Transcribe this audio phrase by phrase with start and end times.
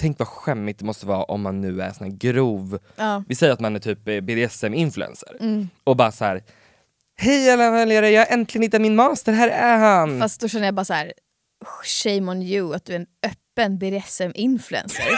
[0.00, 3.22] Tänk vad skämmigt det måste vara om man nu är sån här grov, Ja.
[3.28, 5.68] vi säger att man är typ BDSM-influencer Mm.
[5.84, 6.42] och bara så här.
[7.18, 10.20] Hej alla väljare, jag har äntligen hittat min master, här är han!
[10.20, 11.12] Fast då känner jag bara så här.
[11.84, 15.02] shame on you att du är en öppen BDSM-influencer.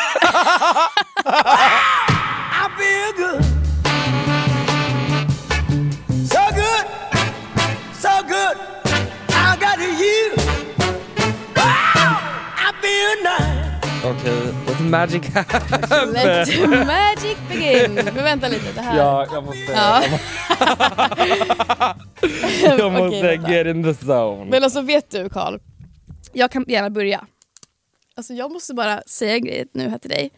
[14.04, 16.12] Okej, let the magic happen!
[16.12, 17.94] Let the magic begin.
[17.94, 18.96] Men vänta lite, det här...
[18.98, 20.02] Ja, jag måste, Ja.
[22.78, 23.50] jag måste vänta.
[23.52, 24.44] get in the zone.
[24.50, 25.58] Men alltså vet du Karl,
[26.32, 27.26] jag kan gärna börja.
[28.16, 30.30] Alltså jag måste bara säga en grej nu här till dig.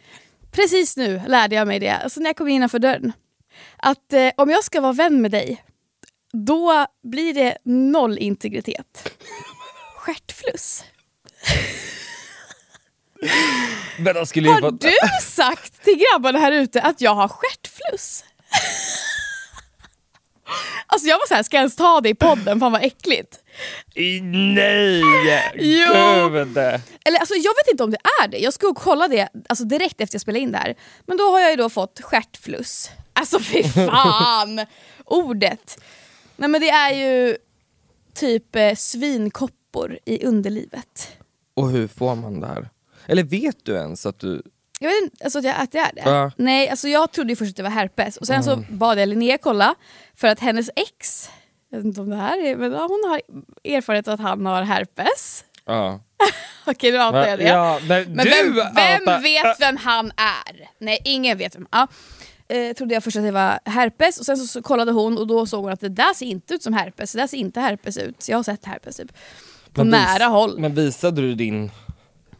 [0.51, 3.11] Precis nu lärde jag mig det, alltså när jag kom innanför dörren.
[3.77, 5.63] Att eh, om jag ska vara vän med dig,
[6.33, 9.11] då blir det noll integritet.
[9.95, 10.83] Stjärtfluss.
[13.97, 18.23] Men då skulle Har få- du sagt till grabbarna här ute att jag har stjärtfluss?
[20.87, 22.59] Alltså jag var såhär, ska jag ens ta det i podden?
[22.59, 23.39] Fan vad äckligt.
[24.55, 25.03] Nej!
[25.55, 25.87] Jo.
[26.29, 26.57] Gud!
[26.57, 30.01] Eller alltså jag vet inte om det är det, jag ska kolla det alltså, direkt
[30.01, 30.75] efter jag spelade in det här.
[31.05, 32.89] Men då har jag ju då fått stjärtfluss.
[33.13, 34.65] Alltså fy fan!
[35.05, 35.83] Ordet.
[36.35, 37.37] Nej men det är ju
[38.13, 41.11] typ eh, svinkoppor i underlivet.
[41.53, 42.69] Och hur får man det här?
[43.07, 44.41] Eller vet du ens att du...
[44.79, 46.01] Jag vet inte alltså, att, jag, att det är det.
[46.05, 46.31] Ja.
[46.35, 49.09] Nej, alltså jag trodde ju först att det var herpes och sen så bad jag
[49.09, 49.75] Linnea kolla
[50.15, 51.29] för att hennes ex,
[51.69, 53.21] jag vet inte om det här är, men hon har
[53.63, 55.45] erfarenhet att han har herpes.
[55.65, 55.99] Ja.
[56.65, 57.47] Okej, nu outar jag det.
[57.47, 60.69] Ja, när Men vem, vem vet vem han är?
[60.77, 61.67] Nej, ingen vet vem.
[61.71, 61.87] Ja.
[62.47, 65.27] Eh, trodde jag först att det var herpes och sen så, så kollade hon och
[65.27, 67.59] då såg hon att det där ser inte ut som herpes, det där ser inte
[67.59, 68.23] herpes ut.
[68.23, 69.11] Så jag har sett herpes typ.
[69.73, 70.59] På Men nära håll.
[70.59, 71.71] Men visade du din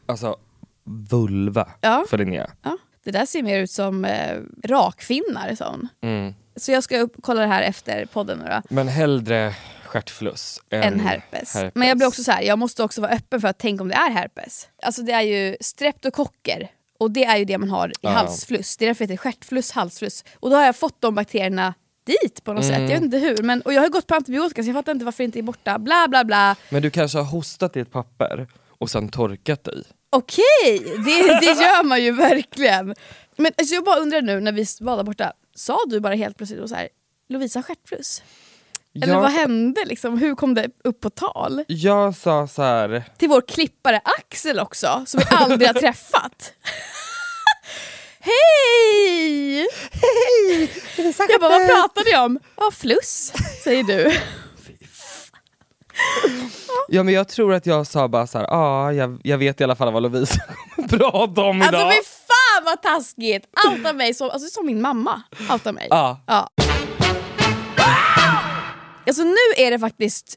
[0.06, 0.38] alltså,
[0.84, 2.06] vulva Ja.
[2.10, 2.52] för Linnea?
[2.64, 5.88] Ja, det där ser mer ut som eh, rakfinnar hon.
[6.02, 6.34] Mm.
[6.56, 8.62] Så jag ska upp, kolla det här efter podden nu då.
[8.70, 9.56] Men hellre
[9.86, 11.56] stjärtfluss än En herpes.
[11.74, 13.88] Men jag blir också så här, jag måste också vara öppen för att tänka om
[13.90, 14.68] det är herpes.
[14.84, 18.10] Alltså det är ju streptokocker och det är ju det man har i Ja.
[18.10, 18.78] halsfluss.
[18.78, 20.24] Det är därför det heter stjärtfluss, halsfluss.
[20.40, 21.74] Och då har jag fått de bakterierna
[22.06, 22.80] dit på något sätt.
[22.82, 23.44] Jag vet inte hur.
[23.44, 25.44] Men, och jag har gått på antibiotika så jag fattar inte varför det inte är
[25.44, 25.80] borta.
[25.80, 26.56] Bla bla bla.
[26.70, 29.84] Men du kanske har hostat i ett papper och sen torkat dig?
[30.14, 32.96] Okej, det, det gör man ju verkligen.
[33.38, 36.38] Men alltså, jag bara undrar nu när vi var där borta, sa du bara helt
[36.38, 36.90] plötsligt då så här,
[37.30, 38.22] Lovisa stjärtfluss?
[39.04, 40.18] Eller Jag- vad hände liksom?
[40.18, 41.64] Hur kom det upp på tal?
[41.68, 43.04] Jag sa så här.
[43.18, 46.54] Till vår klippare Axel också, som vi aldrig har träffat.
[48.20, 49.68] Hej!
[49.92, 50.72] Hej!
[51.30, 52.40] Jag bara, vad pratar ni om?
[52.58, 53.34] Ja, fluss,
[53.64, 54.14] säger du.
[56.88, 59.64] Ja men jag tror att jag sa bara så här, ah, jag, jag vet i
[59.64, 60.42] alla fall vad Lovisa
[60.76, 61.76] kommer prata om idag.
[61.76, 63.46] Alltså fy fan vad taskigt!
[63.70, 65.22] Outa mig som, alltså, som min mamma
[65.52, 65.88] outar mig.
[65.90, 66.24] Ja.
[66.28, 66.50] Ja.
[69.08, 70.36] Alltså nu är det faktiskt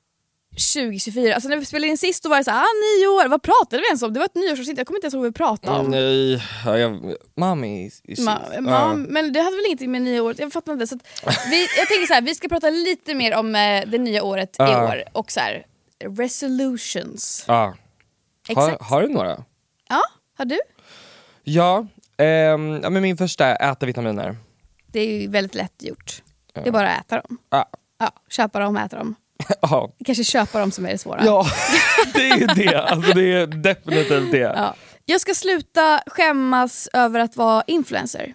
[0.55, 3.29] 2024, alltså när vi spelade in sist då var det så här, ah, nio år,
[3.29, 4.13] vad pratade vi ens om?
[4.13, 5.91] Det var ett nyårsavsnitt, jag kommer inte ens ihåg vad vi pratade om.
[5.91, 8.61] Nej, ja, jag, mommy is, Ma, ja.
[8.61, 10.87] ma, men det hade väl ingenting med nya året, jag fattar inte.
[10.87, 10.99] Så
[11.51, 14.51] vi, jag tänker så här, vi ska prata lite mer om eh, det nya året
[14.51, 14.89] i Ja.
[14.89, 15.65] år och så här,
[16.19, 17.45] resolutions.
[17.49, 17.75] Ja.
[18.55, 19.45] Har, har du några?
[19.89, 20.01] Ja,
[20.39, 20.59] har du?
[21.45, 21.87] Ja,
[22.17, 22.57] ja
[22.91, 24.37] men min första är äta vitaminer.
[24.87, 26.23] Det är ju väldigt lätt gjort.
[26.53, 27.39] Det är bara att äta dem.
[27.51, 27.69] Ja.
[27.99, 29.15] Ja, köpa dem äta dem.
[29.61, 29.95] Ja.
[30.05, 31.25] Kanske köpa dem som är det svåra.
[31.25, 31.47] ja,
[32.15, 32.77] det är ju det.
[32.77, 34.39] Alltså det är definitivt det.
[34.39, 34.75] Ja.
[35.05, 38.35] Jag ska sluta skämmas över att vara influencer.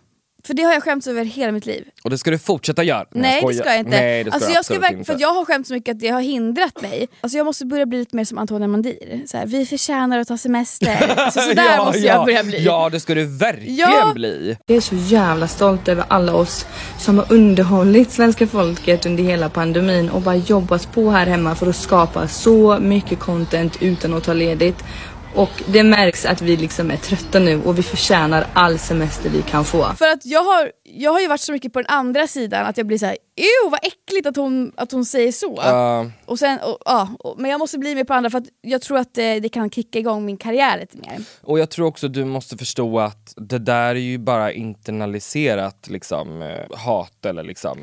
[0.49, 1.87] För det har jag skämts över hela mitt liv.
[2.03, 3.05] Och det ska du fortsätta göra.
[3.11, 3.61] Nej, det skojar.
[3.61, 3.89] ska jag inte.
[3.91, 5.13] Nej, det ska alltså, jag ska verkligen, inte.
[5.13, 7.07] för jag har skämt så mycket att det har hindrat mig.
[7.21, 9.27] Alltså, jag måste börja bli lite mer som Antonia Mandir.
[9.27, 11.13] Så här, vi förtjänar att ta semester.
[11.17, 12.13] Alltså, så där ja, måste ja.
[12.13, 12.63] jag börja bli.
[12.63, 14.11] Ja, det ska du verkligen Ja.
[14.13, 14.57] bli.
[14.65, 16.65] Jag är så jävla stolt över alla oss
[16.97, 21.69] som har underhållit svenska folket under hela pandemin och bara jobbat på här hemma för
[21.69, 24.83] att skapa så mycket content utan att ta ledigt.
[25.35, 29.41] Och det märks att vi liksom är trötta nu och vi förtjänar all semester vi
[29.41, 29.83] kan få.
[29.83, 32.77] För att jag har, jag har ju varit så mycket på den andra sidan att
[32.77, 35.59] jag blir så här, ew vad äckligt att hon, att hon säger så.
[35.63, 36.11] Ja.
[36.25, 38.81] Och sen, och, ja, och, men jag måste bli mer på andra för att jag
[38.81, 41.19] tror att det, det kan kicka igång min karriär lite mer.
[41.41, 46.41] Och jag tror också du måste förstå att det där är ju bara internaliserat liksom,
[46.41, 47.79] eh, hat eller liksom...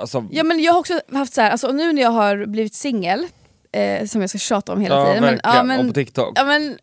[0.00, 2.74] Alltså, Ja men jag har också haft så här, alltså nu när jag har blivit
[2.74, 3.26] singel,
[3.72, 5.22] eh, som jag ska tjata om hela ja, tiden.
[5.22, 5.40] verkligen.
[5.44, 6.32] Men, ja, men, och på TikTok.
[6.38, 6.78] ja, men,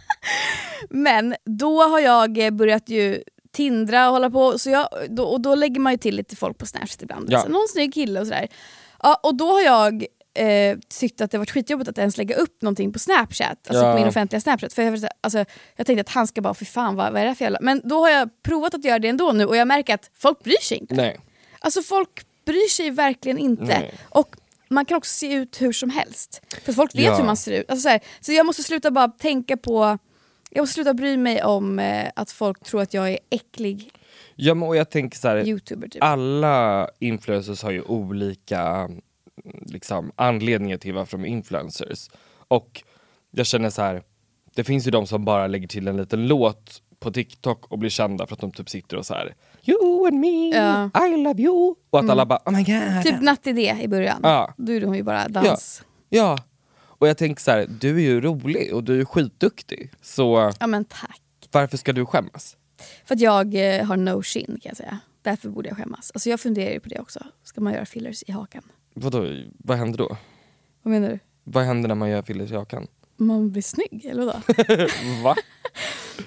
[0.90, 3.22] men då har jag eh, börjat ju
[3.52, 6.58] tindra och hålla på, så jag, då, och då lägger man ju till lite folk
[6.58, 7.28] på Snapchat ibland.
[7.30, 7.40] Ja.
[7.40, 8.48] Så någon snygg kille och sådär.
[9.02, 12.62] Ja, och då har jag eh, tyckt att det varit skitjobbigt att ens lägga upp
[12.62, 13.92] någonting på Snapchat, alltså Ja.
[13.92, 14.72] på min offentliga Snapchat.
[14.72, 15.44] För jag, alltså,
[15.76, 17.58] jag tänkte att han ska bara, fy fan vad, vad är det här för jävla...
[17.62, 20.44] Men då har jag provat att göra det ändå nu och jag märker att folk
[20.44, 20.94] bryr sig inte.
[20.94, 21.20] Nej.
[21.58, 23.64] Alltså folk bryr sig verkligen inte.
[23.64, 23.94] Nej.
[24.08, 24.36] Och
[24.68, 26.42] man kan också se ut hur som helst.
[26.64, 27.16] För folk vet Ja.
[27.16, 27.70] hur man ser ut.
[27.70, 29.98] Alltså så, här, så jag måste sluta bara tänka på,
[30.50, 33.90] jag måste sluta bry mig om eh, att folk tror att jag är äcklig
[34.38, 35.88] Ja, men, och jag tänker så här, youtuber.
[35.88, 36.02] Typ.
[36.02, 39.00] alla influencers har ju olika mm,
[39.66, 42.08] liksom, anledningar till varför de är influencers.
[42.48, 42.82] Och
[43.30, 44.02] jag känner så här,
[44.54, 47.90] det finns ju de som bara lägger till en liten låt på TikTok och blir
[47.90, 49.34] kända för att de typ sitter och så här
[49.66, 50.90] You and me, Ja.
[51.06, 51.74] I love you.
[51.90, 53.02] Och att alla bara oh my god.
[53.02, 54.20] Typ Nattidé i början.
[54.22, 54.54] Ja.
[54.56, 55.82] Då gjorde hon ju bara dans.
[56.08, 56.38] Ja.
[56.98, 59.90] Och jag tänker så här, du är ju rolig och du är skitduktig.
[60.02, 61.20] Så Ja men tack.
[61.52, 62.56] varför ska du skämmas?
[63.04, 64.98] För att jag eh, har no shin kan jag säga.
[65.22, 66.10] Därför borde jag skämmas.
[66.14, 67.20] Alltså jag funderar ju på det också.
[67.42, 68.62] Ska man göra fillers i hakan?
[68.94, 69.26] Vadå,
[69.58, 70.16] vad händer då?
[70.82, 71.18] Vad menar du?
[71.44, 72.86] Vad händer när man gör fillers i hakan?
[73.16, 74.38] Man blir snygg, eller vadå?
[75.24, 75.36] Va?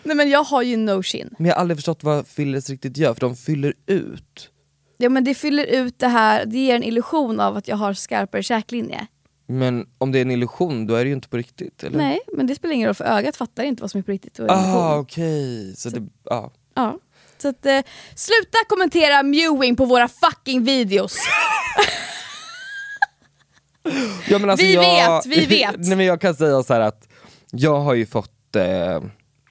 [0.04, 1.30] Nej men jag har ju no shin.
[1.40, 4.50] Men jag har aldrig förstått vad fillers riktigt gör, för de fyller ut.
[4.98, 7.94] Ja men det fyller ut det här, det ger en illusion av att jag har
[7.94, 9.08] skarpare käklinje.
[9.48, 11.98] Men om det är en illusion, då är det ju inte på riktigt, eller?
[11.98, 14.40] Nej, men det spelar ingen roll för ögat fattar inte vad som är på riktigt
[14.40, 15.74] och Ah, okej.
[15.76, 16.50] Så det, ah.
[16.76, 17.00] Ja.
[17.38, 17.80] Så att, eh,
[18.16, 21.18] sluta kommentera mewing på våra fucking videos.
[24.30, 25.76] ja, men alltså Vi jag, vet, vi vet.
[25.78, 27.08] Nej, men jag kan säga så att
[27.52, 29.02] jag har ju fått, eh,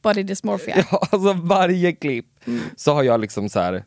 [0.03, 0.77] Body dysmorphia.
[0.91, 2.61] ja, alltså varje klipp Mm.
[2.77, 3.85] så har jag liksom så här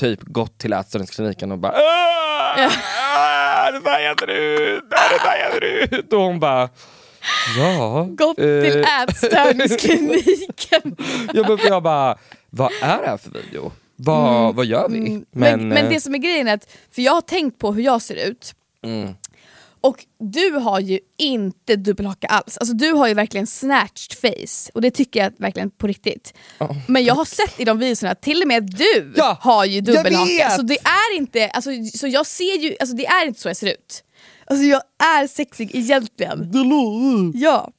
[0.00, 2.70] typ gått till ätstörningskliniken och bara "Ah,
[3.16, 6.12] ah, det där jäter ut, det där jäter ut.
[6.12, 6.68] Och hon bara
[7.58, 8.06] Ja.
[8.10, 10.96] Gått till eh, ätstörningskliniken.
[11.34, 12.18] jag, bara- jag bara,
[12.50, 13.72] vad är det här för video?
[13.96, 14.98] Vad, vad gör vi?
[14.98, 15.24] Mm.
[15.32, 17.82] Men, men, eh, det som är grejen är att, för jag har tänkt på hur
[17.82, 18.54] jag ser ut.
[18.84, 19.14] mm.
[19.82, 22.58] Och du har ju inte dubbelhaka alls.
[22.58, 24.70] Alltså du har ju verkligen snatched face.
[24.74, 26.34] Och det tycker jag verkligen på riktigt.
[26.86, 30.50] Men jag har sett i de videorna, till och med du Ja, har ju dubbelhaka.
[30.50, 33.56] Så det är inte, alltså, så jag ser ju, alltså det är inte så jag
[33.56, 34.04] ser ut.
[34.46, 36.50] Alltså jag är sexig egentligen.
[37.34, 37.70] Ja.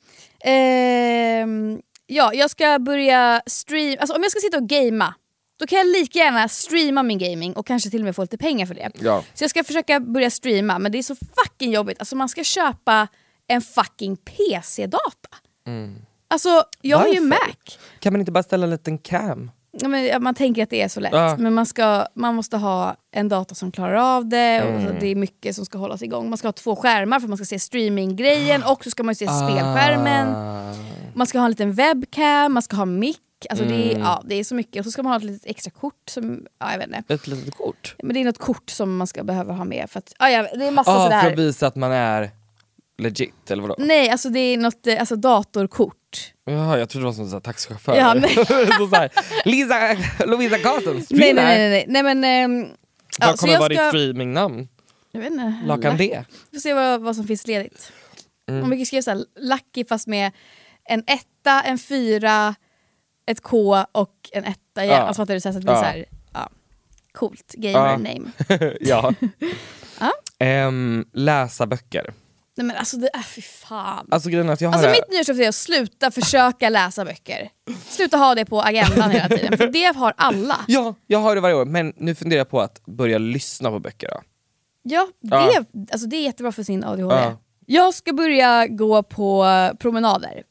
[0.44, 5.14] Ehm, ja, jag ska börja streama, alltså om jag ska sitta och gamea
[5.62, 8.38] då kan jag lika gärna streama min gaming och kanske till och med få lite
[8.38, 8.92] pengar för det.
[9.00, 9.24] Ja.
[9.34, 12.44] Så jag ska försöka börja streama men det är så fucking jobbigt, alltså man ska
[12.44, 13.08] köpa
[13.48, 15.30] en fucking PC-data.
[16.28, 17.30] Alltså jag har ju Mm.
[17.30, 17.48] Varför?
[17.48, 17.78] Mac.
[18.00, 19.52] Kan man inte bara ställa en liten cam?
[19.82, 21.36] Men, man tänker att det är så lätt, Ja.
[21.40, 24.96] men man, ska, man måste ha en dator som klarar av det, och Mm.
[25.00, 26.30] det är mycket som ska hållas igång.
[26.30, 29.26] Man ska ha två skärmar för man ska se streaminggrejen och så ska man se
[29.28, 30.28] spelskärmen.
[30.36, 30.74] Ah.
[31.14, 34.02] Man ska ha en liten webcam, man ska ha mick, alltså det, Mm.
[34.02, 34.80] är, ja, det är så mycket.
[34.80, 37.14] Och så ska man ha ett litet extra kort som, ja jag vet inte.
[37.14, 37.96] Ett litet kort?
[38.04, 40.48] Men det är något kort som man ska behöva ha med för att, ja, ja,
[40.58, 41.22] det är massa Ah, sådär.
[41.22, 42.30] för att visa att man är
[42.98, 43.76] legit, eller vadå?
[43.78, 46.34] Nej, alltså det är något eh, alltså, datorkort.
[46.46, 47.96] Jaha, jag trodde det var som en sån här taxichaufför.
[47.96, 48.30] Ja, nej.
[48.36, 49.12] så så här,
[49.46, 51.42] Lisa, Lovisa Karlsson, Nej, streamar!
[51.44, 52.24] nej, nej, nej, nej men...
[52.24, 52.68] ehm,
[53.20, 54.68] ja, Vad så kommer jag vara ditt ska- streamingnamn?
[55.12, 55.54] Jag vet inte.
[55.66, 56.24] Lakan D?
[56.52, 57.92] Vi får se vad, vad som finns ledigt.
[58.50, 58.64] Mm.
[58.64, 60.32] Om vi kan skriva såhär, Lucky fast med
[60.86, 62.56] en etta, en fyra,
[63.26, 64.96] ett K och en etta igen.
[64.96, 65.02] Ja.
[65.02, 65.40] Alltså fattar du?
[65.40, 65.80] Så så att det blir Ja.
[65.80, 66.50] såhär, ja.
[67.12, 67.98] Coolt gamer Ja.
[67.98, 68.32] name.
[68.82, 69.14] ja.
[70.40, 72.14] Ehm, läsa böcker.
[72.58, 74.08] Nej men alltså det är fy fan.
[74.12, 77.50] Alltså grejen att jag har Alltså det- mitt nyårslöfte är att sluta försöka läsa böcker.
[77.88, 80.58] Sluta ha det på agendan hela tiden, för det har alla.
[80.68, 83.80] Ja, jag har det varje år, men nu funderar jag på att börja lyssna på
[83.80, 84.10] böcker.
[84.10, 84.22] Då.
[84.84, 85.64] Ja, det, Ja.
[85.92, 87.16] Alltså, det är jättebra för sin ADHD.
[87.16, 87.38] Ja.
[87.66, 89.46] Jag ska börja gå på
[89.80, 90.44] promenader.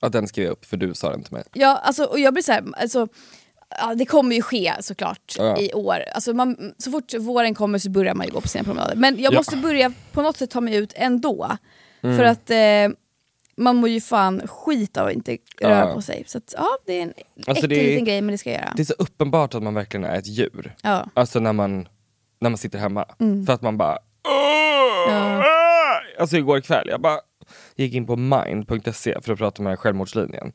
[0.00, 1.42] Ja, den skrev jag upp för du sa den till mig.
[1.52, 3.08] Ja, alltså, och jag blir så här, alltså,
[3.78, 5.58] ja, det kommer ju ske såklart Ja.
[5.58, 5.96] i år.
[6.14, 8.96] Alltså, man, så fort våren kommer så börjar man ju gå på sina promenader.
[8.96, 9.38] Men jag Ja.
[9.38, 11.56] måste börja på något sätt ta mig ut ändå.
[12.02, 12.16] Mm.
[12.16, 12.96] För att eh,
[13.56, 15.94] man mår ju fan skit av att inte röra Ja.
[15.94, 16.24] på sig.
[16.26, 17.12] Så att, ja, det är en
[17.46, 18.72] Alltså, äcklig liten grej men det ska jag göra.
[18.76, 20.74] Det är så uppenbart att man verkligen är ett djur.
[20.82, 21.06] Ja.
[21.14, 21.88] Alltså när man,
[22.40, 23.04] när man sitter hemma.
[23.20, 23.46] Mm.
[23.46, 23.98] För att man bara...
[26.20, 27.20] Alltså igår kväll, jag bara
[27.76, 30.52] gick in på mind.se för att prata med självmordslinjen.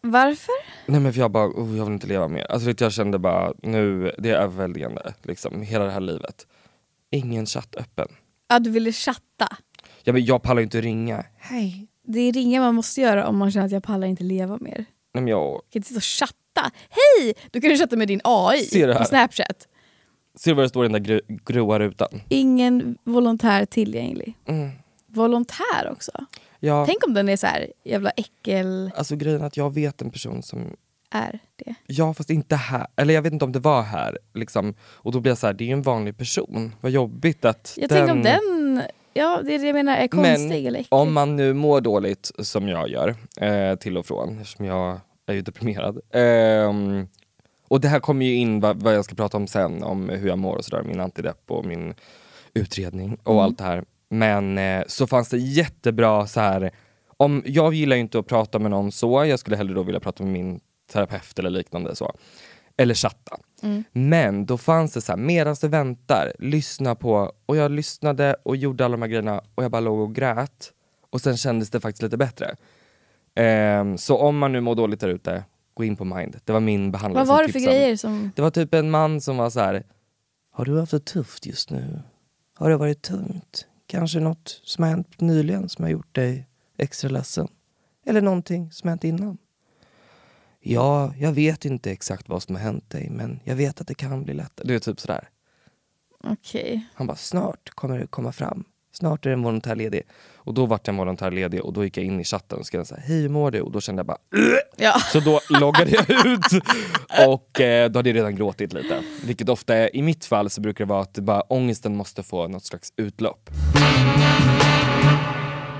[0.00, 0.54] Varför?
[0.86, 2.46] Nej men för jag bara, oh, jag vill inte leva mer.
[2.52, 5.14] Alltså du, jag kände bara, nu, det är överväldigande.
[5.22, 6.46] Liksom, hela det här livet.
[7.10, 8.08] Ingen chatt öppen.
[8.48, 9.48] Ja, du ville chatta.
[10.04, 11.24] Ja, men jag pallar ju inte ringa.
[11.38, 11.86] Hej.
[12.02, 14.84] Det är ringa man måste göra om man känner att jag pallar inte leva mer.
[15.14, 16.70] Nej, men jag Jag kan inte sitta och chatta.
[16.90, 17.34] Hej!
[17.50, 19.68] Du kan ju chatta med din AI på Snapchat.
[20.34, 22.20] ser vad det står i den där gru, gråa rutan.
[22.28, 24.34] Ingen volontär tillgänglig.
[24.46, 24.70] Mm.
[25.16, 26.12] Volontär också.
[26.60, 30.02] Ja, Tänk om den är så här jävla äckel alltså grejen är att jag vet
[30.02, 30.76] en person som
[31.10, 31.74] är det.
[31.86, 34.18] Ja fast inte här, eller jag vet inte om det var här.
[34.34, 34.74] Liksom.
[34.80, 36.74] Och då blir jag så här, det är en vanlig person.
[36.80, 38.82] Vad jobbigt att Jag tänker om den,
[39.14, 40.86] ja det är det jag menar, är konstig Men eller äcklig.
[40.90, 45.34] om man nu mår dåligt som jag gör, eh, till och från, eftersom jag är
[45.34, 46.00] ju deprimerad.
[46.12, 47.08] Ehm,
[47.68, 50.28] och det här kommer ju in vad, vad jag ska prata om sen, om hur
[50.28, 51.94] jag mår och sådär, min antidepp och min
[52.54, 53.44] utredning och Mm.
[53.44, 53.84] allt det här.
[54.10, 56.70] Men eh, så fanns det jättebra så här
[57.16, 60.00] om, jag gillar ju inte att prata med någon så, jag skulle hellre då vilja
[60.00, 60.60] prata med min
[60.92, 62.12] terapeut eller liknande så.
[62.76, 63.36] Eller chatta.
[63.62, 63.84] Mm.
[63.92, 68.56] Men då fanns det så här, medan du väntar, lyssna på, och jag lyssnade och
[68.56, 70.72] gjorde alla de här grejerna och jag bara låg och grät.
[71.10, 72.56] Och sen kändes det faktiskt lite bättre.
[73.34, 75.44] Ehm, så om man nu mår dåligt där ute,
[75.74, 76.36] gå in på Mind.
[76.44, 77.76] Det var min behandlare Vad var det för tipsade.
[77.76, 78.32] grejer som...
[78.36, 79.82] Det var typ en man som var så här.
[80.52, 82.00] Har du haft det tufft just nu?
[82.54, 83.66] Har det varit tungt?
[83.86, 87.48] Kanske något som har hänt nyligen som har gjort dig extra ledsen?
[88.06, 89.38] Eller någonting som har hänt innan?
[90.60, 93.94] Ja, jag vet inte exakt vad som har hänt dig men jag vet att det
[93.94, 94.68] kan bli lättare.
[94.68, 95.28] Du är typ sådär.
[96.24, 96.86] Okej.
[96.94, 98.64] Han bara, snart kommer det komma fram.
[98.98, 100.02] Snart är en volontär ledig.
[100.36, 102.84] Och då vart en volontär ledig och då gick jag in i chatten och skrev
[102.84, 103.60] så här, hej hur mår du?
[103.60, 104.18] Och då kände jag bara,
[104.76, 104.92] Ja.
[105.12, 106.62] så då loggade jag ut
[107.28, 109.02] och eh, då hade jag redan gråtit lite.
[109.24, 112.48] Vilket ofta är, i mitt fall så brukar det vara att bara, ångesten måste få
[112.48, 113.50] något slags utlopp.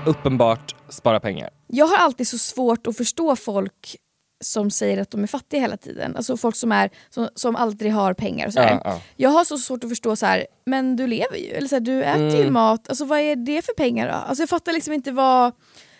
[0.05, 1.49] Uppenbart spara pengar.
[1.67, 3.95] Jag har alltid så svårt att förstå folk
[4.41, 6.15] som säger att de är fattiga hela tiden.
[6.15, 8.69] Alltså folk som, är, som, som aldrig har pengar och sådär.
[8.69, 9.01] Ja, ja.
[9.15, 11.79] Jag har så svårt att förstå så här, men du lever ju, eller så här,
[11.79, 12.37] du äter Mm.
[12.41, 14.13] ju mat, alltså vad är det för pengar då?
[14.13, 15.51] Alltså jag fattar liksom inte vad...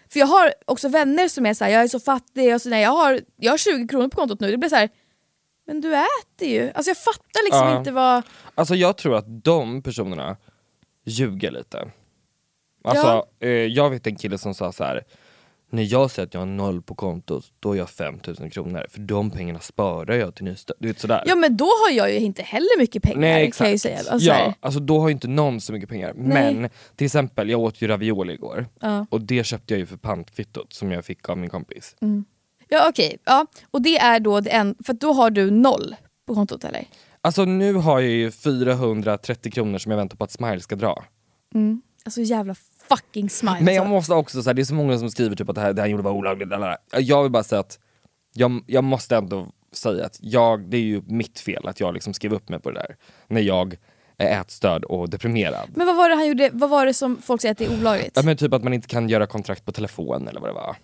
[0.10, 2.70] För jag har också vänner som är så här, jag är så fattig och så
[2.70, 4.90] nej, jag, har, jag har 20 kronor på kontot nu, det blir så här,
[5.68, 6.72] men du äter ju.
[6.76, 7.78] Alltså jag fattar liksom Ja.
[7.78, 8.24] inte vad...
[8.56, 10.38] Alltså jag tror att de personerna
[11.06, 11.92] ljuger lite.
[12.84, 15.04] Alltså, eh, jag vet en kille som sa så här.
[15.70, 18.86] När jag säger att jag har noll på kontot, då är jag 5000 kronor.
[18.90, 20.78] För de pengarna sparar jag till nystöd.
[20.80, 21.24] Du vet sådär.
[21.26, 23.66] Ja men då har jag ju inte heller mycket pengar Nej kan exakt.
[23.66, 24.12] jag ju säga.
[24.12, 26.14] Alltså, ja, alltså då har ju inte någon så mycket pengar.
[26.16, 26.56] Nej.
[26.56, 28.66] Men till exempel, jag åt ju ravioli igår.
[28.80, 29.06] Ja.
[29.10, 31.96] Och det köpte jag ju för pantkvittot som jag fick av min kompis.
[32.68, 33.46] ja okej, ja.
[33.72, 35.96] och det är då det en, för då har du noll
[36.28, 36.86] på kontot eller?
[37.22, 41.04] Alltså nu har jag ju 430 kronor som jag väntar på att Smile ska dra.
[42.06, 42.56] Alltså jävla
[42.90, 43.58] fucking smile.
[43.62, 43.94] Men jag alltså.
[43.94, 45.90] måste också säga, det är så många som skriver typ att det här det han
[45.92, 46.50] gjorde var olagligt.
[46.98, 47.80] Jag vill bara säga att
[48.34, 52.14] jag, jag måste ändå säga att jag, det är ju mitt fel att jag liksom
[52.14, 52.96] skrev upp mig på det där.
[53.28, 53.78] När jag
[54.18, 55.70] är ätstörd och deprimerad.
[55.76, 57.80] Men vad var det han gjorde, vad var det som folk säger att det är
[57.80, 58.12] olagligt?
[58.16, 60.76] Ja, men typ att man inte kan göra kontrakt på telefon eller vad det var.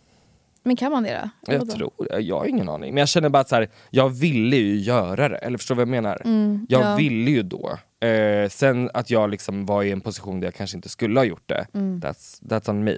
[0.64, 1.54] Men kan man det då?
[1.54, 2.94] Jag tror jag har ingen aning.
[2.94, 5.78] Men jag känner bara att så här, jag ville ju göra det, eller förstår du
[5.78, 6.22] vad jag menar?
[6.24, 6.96] jag Mm, ja.
[6.96, 7.78] ville ju då.
[8.08, 11.26] Eh, sen att jag liksom var i en position där jag kanske inte skulle ha
[11.26, 12.00] gjort det, Mm.
[12.00, 12.96] that's, that's on me.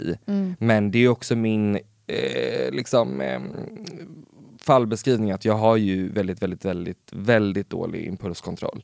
[0.59, 1.75] Men det är också min
[2.07, 3.39] eh, liksom, eh,
[4.59, 8.81] fallbeskrivning att jag har ju väldigt, väldigt, väldigt, väldigt dålig impulskontroll.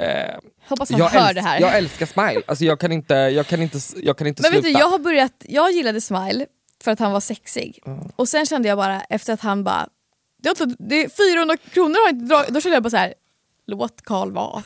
[0.00, 0.38] Eh,
[0.68, 1.60] Hoppas han jag, hör det här.
[1.60, 4.62] jag älskar Smile, alltså jag kan inte, jag kan inte, jag kan inte Men vet
[4.62, 4.78] sluta.
[4.78, 6.46] du, jag har börjat, jag gillade Smile
[6.84, 7.82] för att han var sexig.
[8.16, 9.88] Och sen kände jag bara efter att han bara,
[10.42, 12.96] det är, inte- det är 400 kronor har inte dragit, då kände jag bara så
[12.96, 13.14] här.
[13.70, 14.62] Låt Karl vara.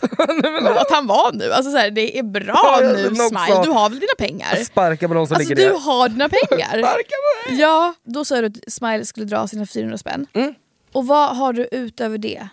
[0.75, 1.53] Låt han vara nu.
[1.53, 4.57] Alltså så här, det är bra Ja, nu Smile, du har väl dina pengar?
[4.65, 5.81] Sparka på någon som Alltså ligger du ner.
[5.81, 6.69] har dina pengar.
[6.79, 7.15] Sparka
[7.47, 7.61] på mig!
[7.61, 10.27] Ja, då sa du att Smile skulle dra sina 400 spänn.
[10.33, 10.55] Mm.
[10.93, 12.49] Och vad har du utöver det?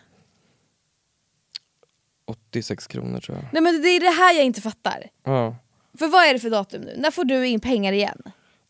[2.28, 3.46] 86 kronor tror jag.
[3.54, 5.04] Nej men det är det här jag inte fattar.
[5.26, 5.56] Ja.
[6.00, 6.94] För vad är det för datum nu?
[6.98, 8.22] När får du in pengar igen?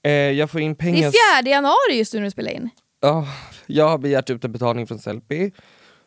[0.04, 1.08] Eh, jag får in Det pengar...
[1.08, 2.70] är fjärde januari just nu när du spelar in.
[3.02, 3.28] Ja,
[3.66, 5.52] jag har begärt ut en betalning från Sellpy,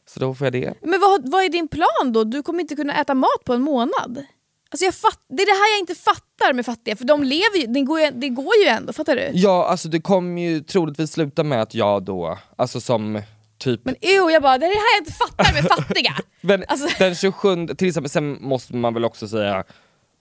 [0.06, 0.74] så då får jag det.
[0.82, 2.24] Men vad, vad är din plan då?
[2.24, 4.24] Du kommer inte kunna äta mat på en månad.
[4.70, 7.58] Alltså jag fatt, det är det här jag inte fattar med fattiga, för de lever
[7.58, 9.30] ju, det, går ju, det går ju ändå, fattar du?
[9.32, 13.22] Ja, alltså det kommer ju troligtvis sluta med att jag då, alltså som
[13.58, 16.12] typ Men ew, jag bara, det är det här jag inte fattar med fattiga.
[16.40, 19.64] Men Alltså- den 27, till exempel, sen måste man väl också säga,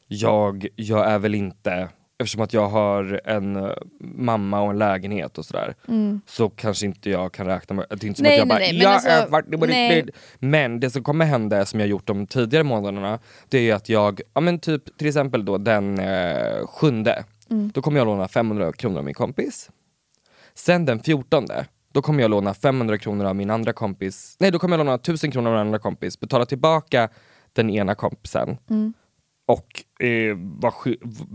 [0.07, 1.89] jag, jag är väl inte,
[2.21, 5.75] eftersom att jag har en eh, mamma och en lägenhet och sådär,
[6.27, 8.31] så kanske inte jag kan räkna med, det är inte som Mm.
[8.31, 10.05] Nej, att jag nej, bara, nej, men jag alltså, är vart- vart- nej.
[10.39, 14.21] Men det som kommer hända, som jag gjort de tidigare månaderna, det är att jag,
[14.33, 17.71] ja men typ till exempel då den eh, sjunde, Mm.
[17.73, 19.69] då kommer jag låna 500 kronor av min kompis.
[20.53, 21.45] Sen den 14,
[21.93, 24.95] då kommer jag låna 500 kronor av min andra kompis, nej då kommer jag låna
[24.97, 27.09] 1000 kronor av min andra kompis, betala tillbaka
[27.53, 28.57] den ena kompisen
[29.45, 30.73] och eh, var,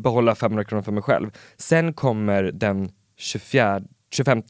[0.00, 1.30] behålla 500 kronor för mig själv.
[1.56, 4.42] Sen kommer den 24, 25,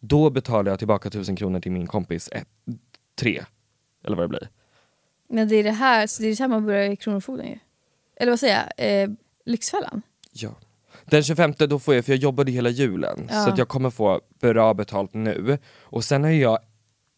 [0.00, 2.48] då betalar jag tillbaka 1000 kronor till min kompis, ett,
[3.18, 3.42] tre,
[4.04, 4.48] eller vad det blir.
[5.28, 7.58] Men det är det här, så det är så här man börjar i Kronofogden ju.
[8.16, 9.02] Eller vad säger jag?
[9.02, 9.10] Eh,
[9.44, 10.02] Lyxfällan?
[10.32, 10.50] Ja.
[11.04, 13.44] Den 25 då får jag, för jag jobbade hela julen, Ja.
[13.44, 15.58] så att jag kommer få bra betalt nu.
[15.80, 16.58] Och sen har jag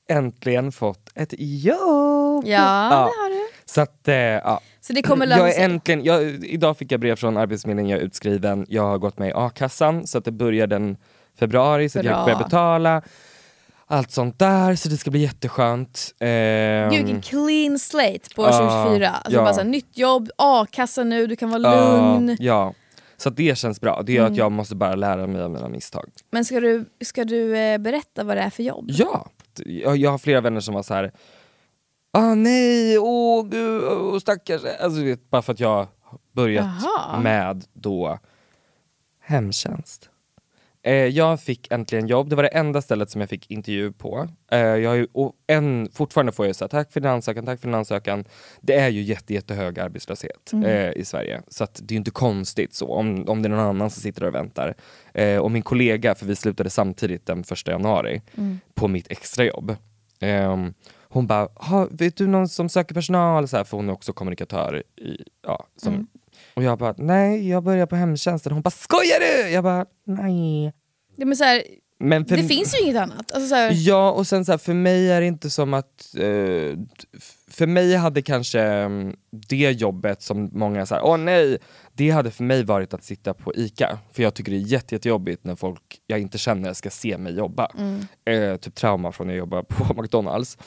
[0.09, 2.45] äntligen fått ett jobb!
[2.47, 3.26] Ja, det du.
[3.69, 4.61] Så att, eh, ja.
[4.81, 5.63] Så det kommer jag är sig.
[5.63, 9.29] äntligen, jag, idag fick jag brev från Arbetsförmedlingen, jag är utskriven, jag har gått med
[9.29, 10.97] i a-kassan så att det börjar den
[11.39, 12.11] februari så Bra.
[12.11, 13.03] jag börjar betala.
[13.89, 16.15] Allt sånt där, så det ska bli jätteskönt.
[16.21, 19.09] Ehm, Gud vilken clean slate på Ja, 2024.
[19.11, 19.45] Alltså ja.
[19.45, 22.37] bara så här, nytt jobb, a-kassa nu, du kan vara ja, lugn.
[22.41, 22.75] Ja,
[23.17, 24.03] så det känns bra.
[24.03, 24.33] Det gör Mm.
[24.33, 26.05] att jag måste bara lära mig av mina misstag.
[26.31, 28.85] Men ska du, ska du eh, berätta vad det är för jobb?
[28.89, 29.27] Ja,
[29.65, 31.13] jag, jag har flera vänner som var så här.
[32.17, 34.63] Ah nej, åh gud, åh, stackars.
[34.81, 35.87] Alltså, vet, bara för att jag
[36.33, 37.21] börjat Jaha.
[37.21, 38.19] med då
[39.21, 40.11] hemtjänst.
[40.83, 44.29] Eh, jag fick äntligen jobb, det var det enda stället som jag fick intervju på.
[44.51, 45.07] Eh, jag har ju,
[45.47, 48.25] en, fortfarande får jag säga tack för din ansökan, tack för din ansökan.
[48.61, 52.11] Det är ju jätte, jättehög arbetslöshet eh, i Sverige, så att det är ju inte
[52.11, 54.75] konstigt så om, om det är någon annan som sitter och väntar.
[55.15, 58.23] Eh, och min kollega, för vi slutade samtidigt den första januari
[58.75, 59.77] på mitt extrajobb.
[61.17, 63.49] Hon bara, "Ha, vet du någon som söker personal?
[63.49, 64.83] Så här, för hon är också kommunikatör.
[64.97, 66.07] I, ja, som,
[66.55, 68.53] Och jag bara, nej jag börjar på hemtjänsten.
[68.53, 69.49] Hon bara, skojar du?
[69.51, 70.73] Jag bara, nej.
[71.17, 71.63] Ja, men så här,
[71.99, 73.33] Men för, det finns ju inget annat.
[73.33, 76.15] Alltså, så här, Ja, och sen så här, för mig är det inte som att...
[76.15, 76.79] Eh,
[77.51, 79.17] för mig hade kanske mm,
[79.49, 81.59] det jobbet som många säger, åh nej,
[81.93, 83.99] det hade för mig varit att sitta på ICA.
[84.13, 87.33] För jag tycker det är jätte, jättejobbigt när folk jag inte känner ska se mig
[87.37, 87.71] jobba.
[88.25, 90.59] Eh, typ trauma från när jag jobbade på McDonalds.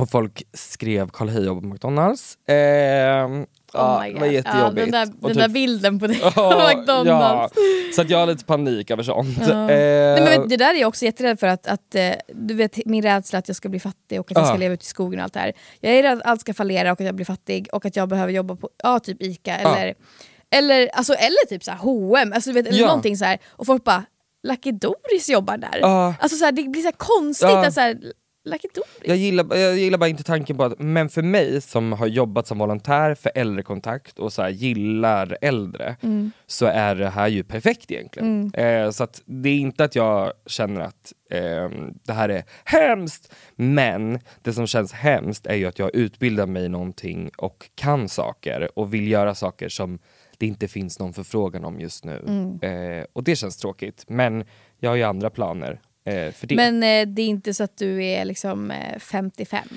[0.00, 2.38] Och folk skrev Karl Hej jobbar på McDonalds.
[2.48, 3.26] Eh, ja,
[3.72, 4.46] oh my det var jättejobbigt.
[4.52, 7.06] Ja, den där, den typ- där bilden på dig på Ja, McDonalds.
[7.56, 7.62] Ja,
[7.94, 9.38] så att jag har lite panik över sånt.
[9.40, 9.46] Ja.
[9.46, 9.66] Eh,
[10.24, 13.02] Nej, men det där är jag också jätterädd för, att, att eh, du vet min
[13.02, 14.58] rädsla att jag ska bli fattig och att jag ska Ja.
[14.58, 15.52] leva ute i skogen och allt det här.
[15.80, 18.08] Jag är rädd att allt ska fallera och att jag blir fattig och att jag
[18.08, 19.94] behöver jobba på ja, typ ICA eller,
[20.50, 22.86] eller, alltså, eller typ så här H&M alltså, du vet, eller Ja.
[22.86, 23.38] någonting så här.
[23.48, 24.04] och folk bara
[24.48, 25.78] Lucky Doris jobbar där.
[25.80, 26.14] Ja.
[26.20, 27.66] Alltså, så här, det blir så konstigt Ja.
[27.66, 27.94] att så
[28.44, 28.88] här, Lucky Doris.
[29.04, 32.46] Jag gillar, jag gillar bara inte tanken på att, men för mig som har jobbat
[32.46, 35.96] som volontär för äldrekontakt och så här, gillar äldre,
[36.46, 38.54] så är det här ju perfekt egentligen.
[38.54, 41.70] Eh, så att det är inte att jag känner att eh,
[42.04, 46.64] det här är hemskt, men det som känns hemskt är ju att jag utbildar mig
[46.64, 49.98] i någonting och kan saker och vill göra saker som
[50.38, 52.12] det inte finns någon förfrågan om just nu.
[52.62, 54.44] Eh, och det känns tråkigt, men
[54.78, 56.54] jag har ju andra planer eh, för det.
[56.54, 59.68] Men eh, det är inte så att du är liksom eh, 55.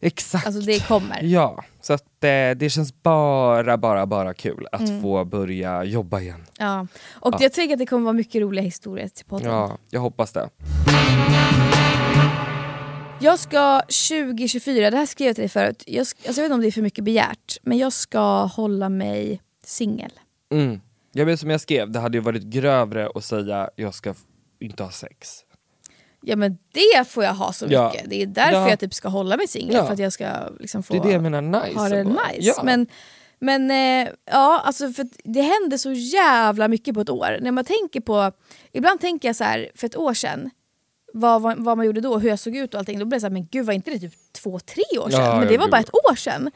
[0.00, 0.46] Exakt.
[0.46, 1.22] Alltså det kommer.
[1.22, 6.46] Ja, så att eh, det känns bara, bara, bara kul att få börja jobba igen.
[6.58, 6.86] Ja.
[7.10, 9.52] Och jag tänker att det kommer vara mycket roliga historier till podden.
[9.52, 10.48] Ja, jag hoppas det.
[13.22, 16.54] Jag ska 2024, det här skrev jag till dig förut, jag, alltså jag vet inte
[16.54, 20.10] om det är för mycket begärt, men jag ska hålla mig singel.
[20.52, 20.80] Mm.
[21.12, 24.14] Jag vet som jag skrev, det hade ju varit grövre att säga jag ska
[24.60, 25.44] inte ha sex.
[26.22, 27.90] Ja men det får jag ha så Ja.
[27.92, 28.68] mycket, det är därför Ja.
[28.70, 29.86] jag typ ska hålla mig singel, Ja.
[29.86, 30.28] för att jag ska
[30.60, 31.78] liksom få Det det nice.
[31.78, 32.28] ha det bara.
[32.28, 32.38] nice.
[32.38, 32.62] Ja.
[32.64, 32.86] Men,
[33.38, 37.38] men eh, ja, alltså för det händer så jävla mycket på ett år.
[37.40, 38.32] När man tänker på,
[38.72, 40.50] ibland tänker jag så här, för ett år sedan,
[41.12, 43.20] vad, vad, vad man gjorde då, hur jag såg ut och allting, då blev det
[43.20, 45.20] så här, men gud var inte det typ två, tre år sedan?
[45.24, 46.50] Ja, men ja, det var bara ett år sedan.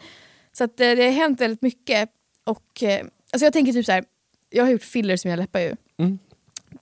[0.53, 2.11] Så att, eh, det har hänt väldigt mycket.
[2.45, 3.01] Och, eh,
[3.33, 4.05] alltså jag tänker typ så här,
[4.51, 5.77] jag har gjort fillers i mina läppar ju.
[5.99, 6.19] Mm.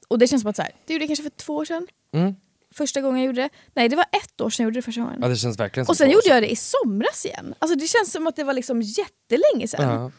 [0.08, 1.86] Och det känns som att så här, det gjorde jag kanske för två år sedan.
[2.14, 2.34] Mm.
[2.72, 3.48] Första gången jag gjorde det.
[3.74, 5.18] Nej det var ett år sedan jag gjorde det första gången.
[5.22, 7.54] Ja, det känns verkligen Och sen gjorde jag det i somras igen.
[7.58, 9.88] Alltså det känns som att det var liksom jättelänge sedan.
[9.88, 10.10] Ja.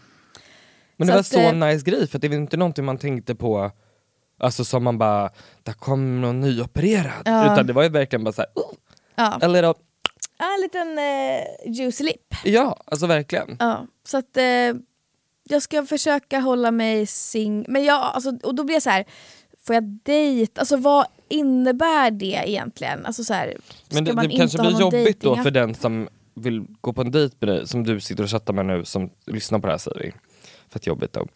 [0.98, 2.98] Men det Så var att, så eh, nice grej för det var inte någonting man
[2.98, 3.72] tänkte på
[4.40, 5.30] Alltså som man bara,
[5.64, 7.22] där kom någon nyopererad.
[7.26, 7.54] Ja.
[7.54, 8.74] Utan det var ju verkligen bara såhär, oh,
[9.16, 9.48] Ja.
[9.48, 9.74] little,
[10.38, 12.36] Ja, en liten eh, juicy lip.
[12.44, 13.58] ja alltså verkligen.
[13.60, 14.44] Ja, så att eh,
[15.44, 17.66] jag ska försöka hålla mig sing...
[17.68, 19.06] Men jag, alltså, och då blir jag så här.
[19.68, 20.62] får jag dejta?
[20.62, 23.06] Alltså vad innebär det egentligen?
[23.06, 23.58] Alltså så här,
[23.90, 27.36] Men det, det kanske blir jobbigt då för den som vill gå på en dejt
[27.40, 30.00] med dig, som du sitter och chattar med nu, som lyssnar på det här säger
[30.00, 30.14] vi.
[30.70, 31.28] Fett jobbigt då.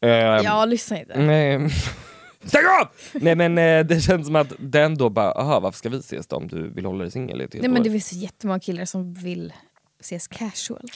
[0.00, 1.18] Ehm, Ja, lyssna inte.
[1.22, 1.68] Nej.
[2.44, 2.88] Stäng av!
[3.12, 6.26] Nej men eh, det känns som att den då bara, aha varför ska vi ses
[6.26, 7.84] då om du vill hålla dig singel i ett helt Nej, men år?
[7.84, 9.52] det finns jättemånga killar som vill
[10.00, 10.88] ses casual.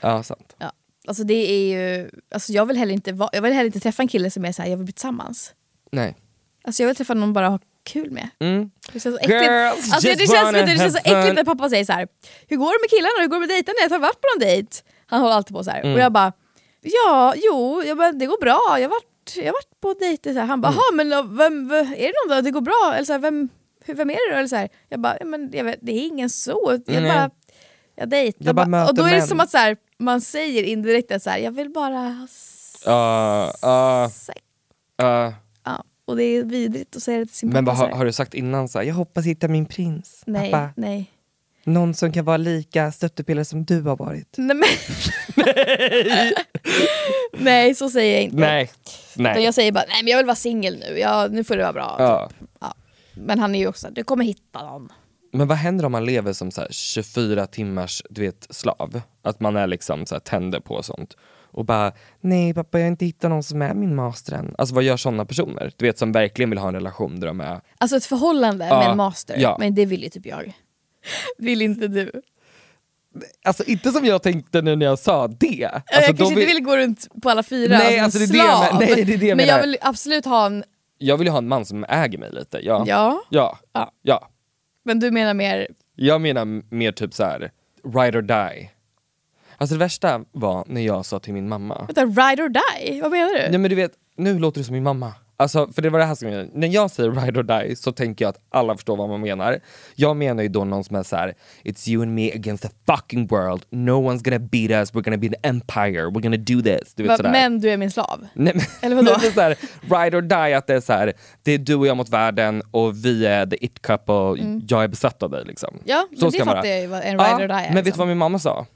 [0.00, 0.56] Ja sant.
[0.58, 0.72] Ja.
[1.08, 4.02] Alltså det är ju, alltså jag vill heller inte, va- jag vill heller inte träffa
[4.02, 5.54] en kille som är så här, jag vill bli tillsammans.
[5.92, 6.16] Nej.
[6.66, 8.28] Alltså jag vill träffa någon bara ha kul med.
[8.40, 8.70] Mm.
[8.92, 9.42] Det känns så äckligt.
[9.42, 12.08] Girls Alltså, det känns, det känns så äckligt när pappa säger så här.
[12.48, 13.20] Hur går det med killarna?
[13.20, 13.90] Hur går det med dejtandet?
[13.90, 14.82] Har du varit på någon dejt?
[15.06, 15.80] Han håller alltid på så här.
[15.80, 15.94] Mm.
[15.94, 16.32] Och jag bara,
[16.82, 18.60] ja, jo, jag bara, det går bra.
[18.78, 20.32] Jag har varit, jag har varit på dejter.
[20.34, 20.46] Så här.
[20.46, 21.08] Han bara, Mm.
[21.10, 22.40] men vem, vem, är det någon då?
[22.42, 22.92] Det går bra?
[22.94, 23.48] Eller så här, vem,
[23.84, 24.38] hur- vem är det då?
[24.38, 24.68] Eller så här.
[24.88, 26.78] Jag bara, men jag vet, det är ingen så.
[26.86, 27.10] Jag Nej.
[27.10, 27.30] bara,
[27.96, 28.88] jag dejtar Jag bara bara.
[28.88, 29.26] Och då är det män.
[29.28, 32.26] som att så här, man säger indirekt att så jag vill bara ha
[32.84, 34.38] Ja, ja, sex.
[34.96, 35.32] ja.
[36.06, 37.76] Och det är vidrigt att säga det till sin Men pappa.
[37.78, 40.70] så har, har du sagt innan så här, jag hoppas hitta min prins, Nej, pappa?
[40.76, 41.12] nej.
[41.64, 44.34] Någon som kan vara lika stöttepelare som du har varit?
[44.36, 44.68] Nej, men...
[47.32, 48.36] nej så säger jag inte.
[48.36, 48.70] Nej.
[49.12, 49.44] Utan Nej.
[49.44, 51.72] jag säger bara, nej men jag vill vara singel nu, ja, nu får det vara
[51.72, 51.96] bra.
[51.98, 52.28] Ja.
[52.38, 52.48] Typ.
[52.60, 52.74] Ja.
[53.14, 54.88] Men han är ju också, du kommer hitta någon.
[55.32, 59.00] Men vad händer om man lever som så här 24 timmars du vet, slav?
[59.22, 61.16] Att man är liksom så här, tänder på sånt.
[61.50, 64.54] Och bara, nej pappa jag har inte hittat någon som är min master än.
[64.58, 65.72] Alltså vad gör sådana personer?
[65.76, 67.60] Du vet som verkligen vill ha en relation där de är...
[67.78, 69.56] Alltså ett förhållande Ja, med en master, ja.
[69.60, 70.52] men det vill ju typ jag.
[71.38, 72.12] Vill inte du?
[73.44, 75.64] Alltså inte som jag tänkte nu när jag sa det.
[75.64, 78.38] Alltså, jag kanske inte vill gå runt på alla fyra Nej, alltså, det är det
[78.38, 79.58] jag nej, det är det jag men menar.
[79.58, 80.64] jag vill absolut ha en,
[80.98, 82.58] Jag vill ju ha en man som äger mig lite.
[82.62, 82.84] Ja.
[82.86, 83.58] ja, Ja.
[83.72, 83.92] Ja.
[84.02, 84.28] ja.
[84.84, 87.50] men du menar mer, Jag menar mer typ så här,
[87.94, 88.70] ride or die.
[89.58, 93.00] Alltså det värsta var när jag sa till min mamma, vänta, ride or die?
[93.02, 93.50] Vad menar du?
[93.50, 95.12] Nej men du vet, nu låter det som min mamma.
[95.38, 97.92] Alltså, för det var det här som jag, när jag säger ride or die så
[97.92, 99.60] tänker jag att alla förstår vad man menar.
[99.94, 103.26] Jag menar ju då någon som är såhär, it's you and me against the fucking
[103.26, 106.94] world, no one's gonna beat us, we're gonna be an empire, we're gonna do this.
[106.94, 107.30] Du vet Va, sådär.
[107.30, 108.26] men du är min slav?
[108.34, 109.10] Nej, men, Eller vadå?
[109.10, 109.56] men det är så här,
[110.04, 112.62] ride or die, att det är så här, det är du och jag mot världen
[112.70, 115.70] och vi är the it couple, jag är besatt av dig liksom.
[115.72, 115.82] Mm.
[115.86, 116.56] Ja, men så det ska vara.
[116.56, 117.66] fattar jag ju vad en ride or die är.
[117.66, 117.98] Men vet du liksom.
[117.98, 118.66] vad min mamma sa?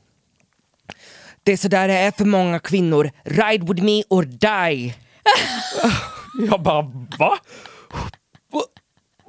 [1.44, 4.94] Det är sådär det är för många kvinnor, ride with me or die.
[6.50, 6.83] jag bara
[7.18, 7.38] va?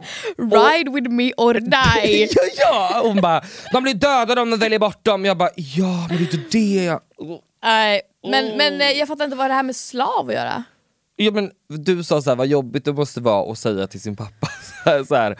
[0.38, 2.28] Ride with me or die!
[2.36, 3.02] ja, ja!
[3.04, 5.26] Hon bara, de blir dödade om de väljer bort dem.
[5.26, 7.02] Jag bara, ja men det är inte det jag...
[7.64, 10.64] Nej, men, men eh, jag fattar inte vad det här med slav att göra.
[11.16, 14.16] Ja, men du sa så här, vad jobbigt det måste vara att säga till sin
[14.16, 14.48] pappa
[14.84, 15.38] så här, så här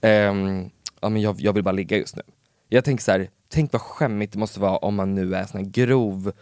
[0.00, 2.22] ehm, ja, men jag, jag vill bara ligga just nu.
[2.72, 5.60] Jag tänker så här, tänk vad skämmigt det måste vara om man nu är sån
[5.60, 6.32] här grov,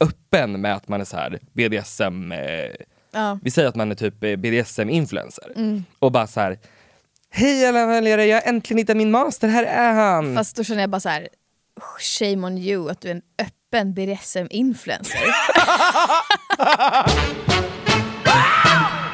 [0.00, 2.38] öppen med att man är så här BDSM, eh,
[3.12, 3.38] Ja.
[3.42, 5.82] vi säger att man är typ eh, BDSM-influencer.
[5.98, 6.58] Och bara så här,
[7.30, 10.34] hej alla väljare, jag har äntligen hittat min master, här är han!
[10.36, 11.28] Fast då känner jag bara så här.
[12.00, 15.18] shame on you att du är en öppen BDSM-influencer.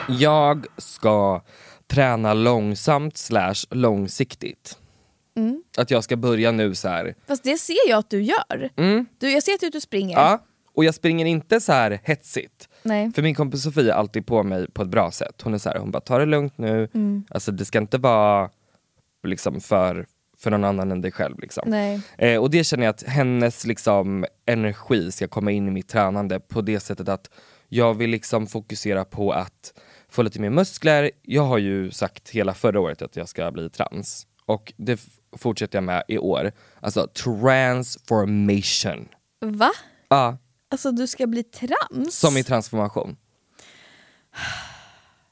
[0.08, 1.42] Jag ska
[1.86, 4.78] träna långsamt slash långsiktigt.
[5.36, 5.62] Mm.
[5.76, 7.14] Att jag ska börja nu så här.
[7.26, 8.70] Fast det ser jag att du gör.
[9.18, 10.16] Du, jag ser att du springer.
[10.16, 10.30] Mm.
[10.30, 10.38] Ja,
[10.74, 12.68] och jag springer inte så här hetsigt.
[12.82, 13.12] Nej.
[13.12, 15.42] För min kompis Sofia är alltid på mig på ett bra sätt.
[15.42, 16.88] Hon är så här, hon bara ta det lugnt nu.
[16.94, 17.24] Mm.
[17.30, 18.50] Alltså det ska inte vara
[19.26, 20.06] liksom för,
[20.38, 21.38] för någon annan än dig själv.
[21.38, 21.64] Liksom.
[21.66, 22.00] Nej.
[22.18, 26.40] Eh, och det känner jag att hennes liksom, energi ska komma in i mitt tränande
[26.40, 27.30] på det sättet att
[27.68, 29.74] jag vill liksom fokusera på att
[30.08, 31.10] få lite mer muskler.
[31.22, 34.26] Jag har ju sagt hela förra året att jag ska bli trans.
[34.46, 35.00] Och det
[35.38, 36.52] fortsätter jag med i år.
[36.80, 39.08] Alltså transformation.
[39.44, 39.70] Va?
[40.08, 40.36] Ja,
[40.72, 42.14] Alltså du ska bli trans?
[42.18, 43.16] som i transformation.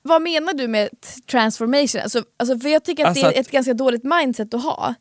[0.03, 0.89] Vad menar du med
[1.31, 2.01] transformation?
[2.01, 4.63] Alltså, alltså, för jag tycker att Alltså det är att- ett ganska dåligt mindset att
[4.63, 4.95] ha.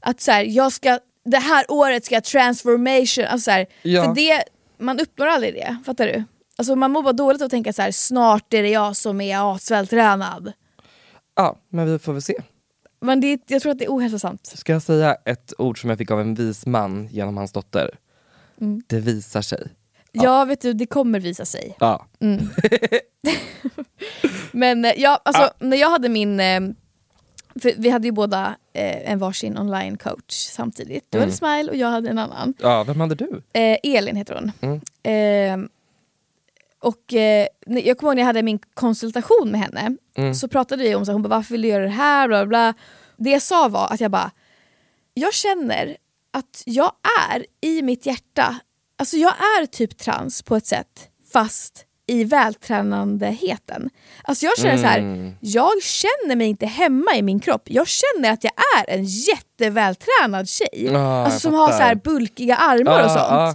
[0.00, 4.04] Att så här, jag ska, det här året ska jag transformation, alltså, så här, Ja.
[4.04, 4.44] för det,
[4.78, 6.24] man uppnår aldrig det, fattar du?
[6.58, 9.54] Alltså, man mår bara dåligt att tänka så här, snart är det jag som är
[9.54, 10.52] asvältränad.
[11.36, 12.34] Ja, men vi får väl se.
[13.00, 14.46] Men det, jag tror att det är ohälsosamt.
[14.46, 17.90] Ska jag säga ett ord som jag fick av en vis man genom hans dotter?
[18.60, 18.82] Mm.
[18.86, 19.68] Det visar sig.
[20.12, 21.76] Ja vet du, det kommer visa sig.
[21.80, 22.06] Ja.
[24.52, 25.50] Men eh, ja, alltså, Ah.
[25.58, 26.60] när jag hade min, eh,
[27.76, 31.04] vi hade ju båda eh, en varsin online coach samtidigt.
[31.10, 31.26] Du Mm.
[31.28, 32.54] hade Smile och jag hade en annan.
[32.58, 33.42] ja, vem hade du?
[33.52, 34.52] Eh, Elin heter hon.
[34.60, 34.80] Mm.
[35.62, 35.68] Eh,
[36.82, 40.34] och eh, jag kommer ihåg när jag hade min konsultation med henne, Mm.
[40.34, 42.28] så pratade vi om så hon bara, varför vill du göra det här?
[42.28, 42.74] Bla, bla.
[43.16, 44.30] Det jag sa var att jag bara,
[45.14, 45.96] jag känner
[46.32, 46.92] att jag
[47.32, 48.58] är i mitt hjärta,
[48.98, 53.90] alltså jag är typ trans på ett sätt, fast i vältränandeheten.
[54.24, 58.30] Alltså jag känner så här, jag känner mig inte hemma i min kropp, jag känner
[58.32, 60.90] att jag är en jättevältränad tjej.
[60.96, 63.32] Ah, alltså som har så bulkiga armar och Ah, sånt.
[63.32, 63.54] ah.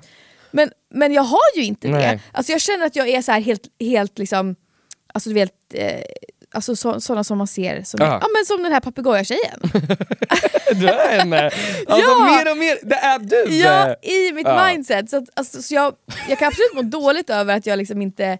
[0.55, 1.93] Men, men jag har ju inte det.
[1.93, 2.19] Nej.
[2.31, 4.55] Alltså jag känner att jag är så här helt, helt liksom,
[5.13, 6.01] alltså du vet, eh,
[6.53, 8.19] alltså så, sådana som man ser som, Ja.
[8.21, 9.59] ja, men som den här papegoja-tjejen.
[10.75, 11.43] Du är henne!
[11.45, 12.25] Alltså Ja!
[12.43, 13.55] mer och mer, det är du!
[13.55, 14.67] ja, i mitt Ja.
[14.67, 15.09] mindset.
[15.09, 15.93] Så, att, alltså, så jag,
[16.29, 18.37] jag kan absolut må dåligt över att jag liksom inte...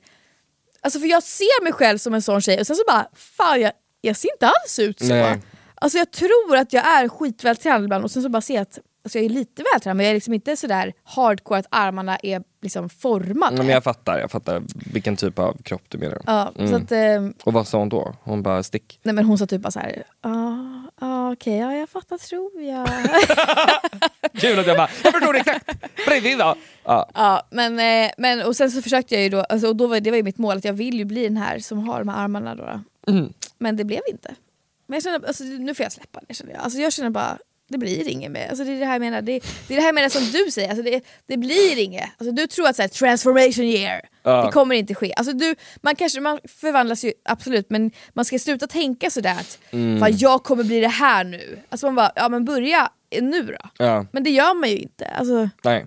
[0.82, 3.62] Alltså för jag ser mig själv som en sån tjej och sen så bara, fan
[3.62, 5.06] jag, jag ser inte alls ut så.
[5.06, 5.41] Nej.
[5.75, 8.80] Alltså jag tror att jag är skitvältränad ibland och sen så bara ser jag att
[9.06, 12.44] alltså jag är lite vältränad men jag är liksom inte sådär hardcore att armarna är
[12.62, 13.58] liksom formade.
[13.58, 14.63] Men jag fattar, jag fattar
[14.94, 16.22] vilken typ av kropp du menar.
[16.26, 18.15] Ja, så att, eh, Och vad sa hon då?
[18.24, 19.00] Hon bara stick.
[19.04, 20.65] nej men hon sa typ bara såhär, ja
[21.00, 22.88] ah, okej ja, jag fattar tror jag.
[24.41, 25.72] Kul att jag bara, jag förstår exakt!
[26.08, 26.56] Precis då!
[26.84, 27.10] Ja.
[27.13, 30.00] ja, men, eh, men, och sen så försökte jag ju då, alltså, och då var,
[30.00, 32.10] det var ju mitt mål att jag vill ju bli den här som har de
[32.10, 32.63] här armarna då.
[32.63, 33.12] då.
[33.12, 33.34] Mm.
[33.58, 34.36] Men det blev inte.
[34.88, 36.62] Men jag känner, alltså, nu får jag släppa det känner jag.
[36.62, 38.49] Alltså, jag känner bara, det blir inget med.
[38.49, 40.51] Alltså, det är det här jag menar, det, det är det här menar som du
[40.51, 42.10] säger, alltså, det, det blir inget.
[42.17, 44.45] Alltså, du tror att så här, transformation year, Ja.
[44.45, 45.13] det kommer inte ske.
[45.17, 49.60] Alltså, du, man, kanske, man förvandlas ju absolut men man ska sluta tänka sådär att
[49.71, 49.99] Mm.
[49.99, 51.60] "Fan, jag kommer bli det här nu.
[51.69, 52.89] Alltså man bara, ja men börja
[53.21, 53.69] nu då.
[53.86, 55.06] ja, Men det gör man ju inte.
[55.08, 55.86] Alltså, nej.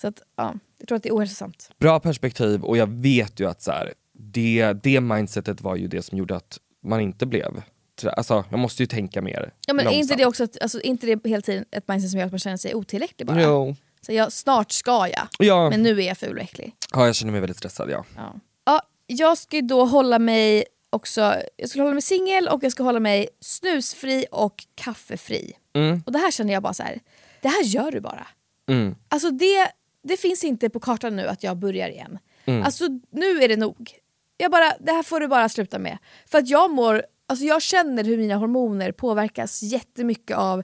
[0.00, 1.70] så att, ja, jag tror att det är ohälsosamt.
[1.78, 6.02] Bra perspektiv och jag vet ju att så här, det, det mindsetet var ju det
[6.02, 7.62] som gjorde att man inte blev
[8.00, 10.80] trä- Alltså jag måste ju tänka mer Ja, men är inte det också att, alltså,
[10.80, 13.42] inte det hela tiden ett mindset som gör att man känner sig otillräcklig bara?
[13.42, 13.76] Jo.
[14.00, 15.70] Så jag, snart ska jag, Ja.
[15.70, 16.74] men nu är jag ful och äcklig.
[16.92, 18.04] ja, jag känner mig väldigt stressad ja.
[18.16, 18.34] Ja.
[18.64, 22.72] Ja, jag ska ju då hålla mig också, jag ska hålla mig singel och jag
[22.72, 25.52] ska hålla mig snusfri och kaffefri.
[25.74, 26.02] Mm.
[26.06, 27.00] Och det här känner jag bara så här.
[27.42, 28.26] det här gör du bara.
[28.68, 28.94] Mm.
[29.08, 29.68] Alltså det,
[30.02, 32.18] det finns inte på kartan nu att jag börjar igen.
[32.44, 32.62] Mm.
[32.62, 33.92] Alltså nu är det nog.
[34.36, 35.98] Jag bara, det här får du bara sluta med.
[36.26, 40.62] För att jag mår, alltså jag känner hur mina hormoner påverkas jättemycket av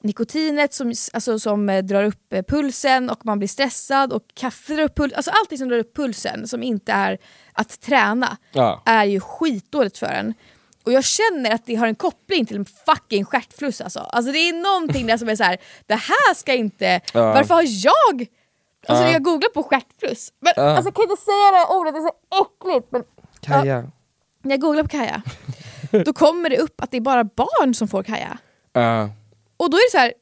[0.00, 4.74] nikotinet som, alltså, som eh, drar upp eh, pulsen och man blir stressad och kaffe
[4.74, 5.16] drar upp pulsen.
[5.16, 7.18] Alltså allting som drar upp pulsen som inte är
[7.52, 8.82] att träna Ja.
[8.86, 10.34] är ju skitdåligt för en.
[10.84, 14.00] Och jag känner att det har en koppling till en fucking stjärtfluss alltså.
[14.00, 14.32] alltså.
[14.32, 17.32] Det är någonting där som är så här: det här ska inte, Ja.
[17.32, 18.26] varför har jag...
[18.88, 19.10] Alltså Ja.
[19.12, 20.62] jag googlar på stjärtfluss, men Ja.
[20.62, 22.12] alltså jag kan inte säga det här ordet, det är så
[22.44, 22.92] äckligt.
[22.92, 23.02] Men
[23.40, 23.90] Kaja.
[24.42, 25.22] jag googlar på Kaja,
[25.90, 28.38] då kommer det upp att det är bara barn som får Kaja.
[28.72, 29.10] Ja.
[29.56, 30.12] Och då är det så här,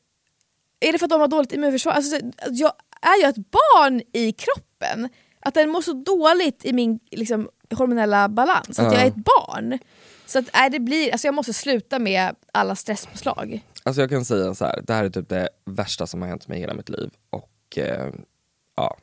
[0.81, 1.92] är det för att de har dåligt immunförsvar?
[1.92, 5.09] Alltså, så- jag är ju ett barn i kroppen,
[5.40, 8.92] att den mår så dåligt i min liksom, hormonella balans, att Ja.
[8.92, 9.79] jag är ett barn.
[10.26, 13.61] Så att, nej, det blir, alltså jag måste sluta med alla stresspåslag.
[13.83, 16.48] Alltså jag kan säga så här, det här är typ det värsta som har hänt
[16.48, 17.11] mig i hela mitt liv.
[17.31, 18.11] Och eh,
[18.76, 18.96] ja,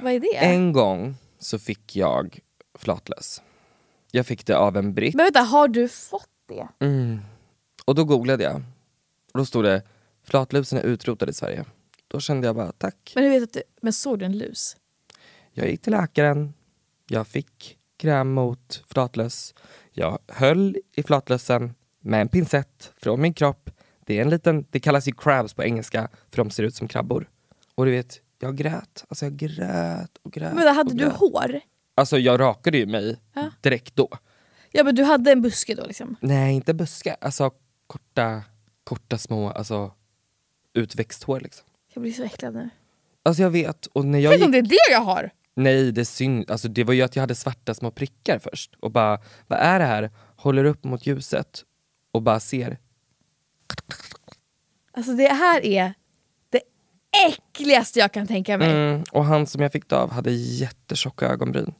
[0.00, 0.36] Vad är det?
[0.36, 2.38] en gång så fick jag
[2.78, 3.42] flatlös.
[4.14, 6.68] Jag fick det av en britt Men vänta, har du fått det?
[7.84, 8.56] och då googlade jag.
[9.32, 9.82] Och då stod det
[10.24, 11.64] flatlusen är utrotad i Sverige.
[12.08, 13.12] Då kände jag bara tack.
[13.14, 14.76] Men hur vet du att du, men såg du en lus?
[15.52, 16.54] Jag gick till läkaren,
[17.08, 19.54] jag fick kräm mot flatlös.
[19.92, 23.70] Jag höll i flatlösen med en pincett från min kropp.
[24.06, 26.88] Det, är en liten, det kallas ju crabs på engelska för de ser ut som
[26.88, 27.28] krabbor.
[27.74, 29.04] Och du vet, jag grät.
[29.08, 30.54] Alltså jag grät och grät.
[30.54, 31.16] Men hade du grät.
[31.16, 31.60] hår?
[31.94, 33.50] Alltså jag rakade ju mig Ja.
[33.60, 34.08] direkt då.
[34.70, 36.16] Ja men du hade en buske då liksom?
[36.20, 37.16] Nej, inte buskar.
[37.20, 37.50] Alltså
[37.86, 38.42] korta,
[38.84, 39.92] korta små, alltså
[40.74, 41.66] utväxt hår liksom.
[41.94, 42.70] Jag blir så äcklad nu.
[43.22, 44.46] Alltså jag vet, och när jag Tänk gick...
[44.46, 45.30] om det är det jag har!
[45.54, 46.50] Nej, det är synd.
[46.50, 48.74] Alltså, det var ju att jag hade svarta små prickar först.
[48.80, 50.10] Och bara, vad är det här?
[50.36, 51.64] Håller upp mot ljuset
[52.12, 52.78] och bara ser.
[54.92, 55.94] Alltså det här är
[56.50, 56.60] det
[57.28, 58.70] äckligaste jag kan tänka mig.
[58.70, 61.74] Mm, och han som jag fick det av hade jättetjocka ögonbryn.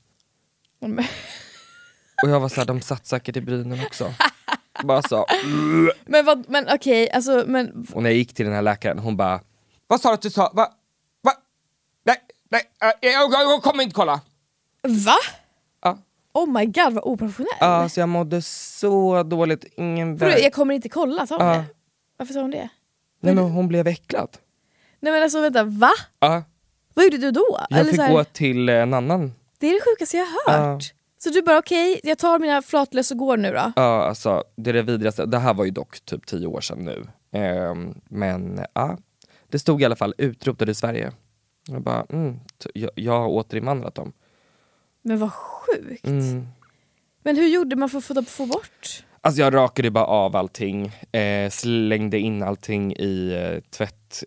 [2.23, 4.15] Och jag var såhär, de satt säkert i brynen också.
[4.85, 5.27] bara så.
[6.05, 9.17] Men, vad, men okej, alltså men Och när jag gick till den här läkaren, hon
[9.17, 9.41] bara,
[9.87, 10.53] vad sa du att du sa?
[10.55, 10.69] Va?
[11.23, 11.33] Va?
[12.05, 12.17] Nej,
[12.51, 14.21] nej, äh, jag, jag, kommer inte kolla.
[14.83, 15.17] va?
[15.83, 15.99] Ja.
[16.35, 17.57] Oh my god vad oprofessionell.
[17.61, 20.45] Ja, så jag mådde så dåligt, ingen väg.
[20.45, 21.53] jag kommer inte kolla, sa hon Ja.
[21.55, 21.65] det?
[22.17, 22.69] Varför sa hon det?
[23.21, 24.29] Nej men hon blev äcklad.
[25.01, 25.91] Nej men alltså vänta, va?
[26.21, 26.43] Ja,
[26.95, 27.59] Vad gjorde du då?
[27.71, 30.53] jag Eller fick så här, gå till en annan Det är det sjukaste jag har
[30.53, 30.95] hört.
[31.19, 33.73] Så du bara okej, jag tar mina flatlöss och går nu då?
[33.77, 35.27] Ja, alltså det är det vidrigaste.
[35.27, 37.07] Det här var ju dock typ tio år sedan nu.
[37.33, 38.99] Ehm, men ja,
[39.49, 41.13] det stod i alla fall utrotad i Sverige.
[41.69, 42.41] Jag bara, mm,
[42.75, 44.13] jag, jag har återinvandrat dem.
[45.03, 46.07] Men vad sjukt.
[46.07, 46.47] Mm.
[47.23, 49.05] Men hur gjorde man för att få, få bort?
[49.21, 54.25] Alltså jag rakade bara av allting, eh, slängde in allting i eh, tvätt,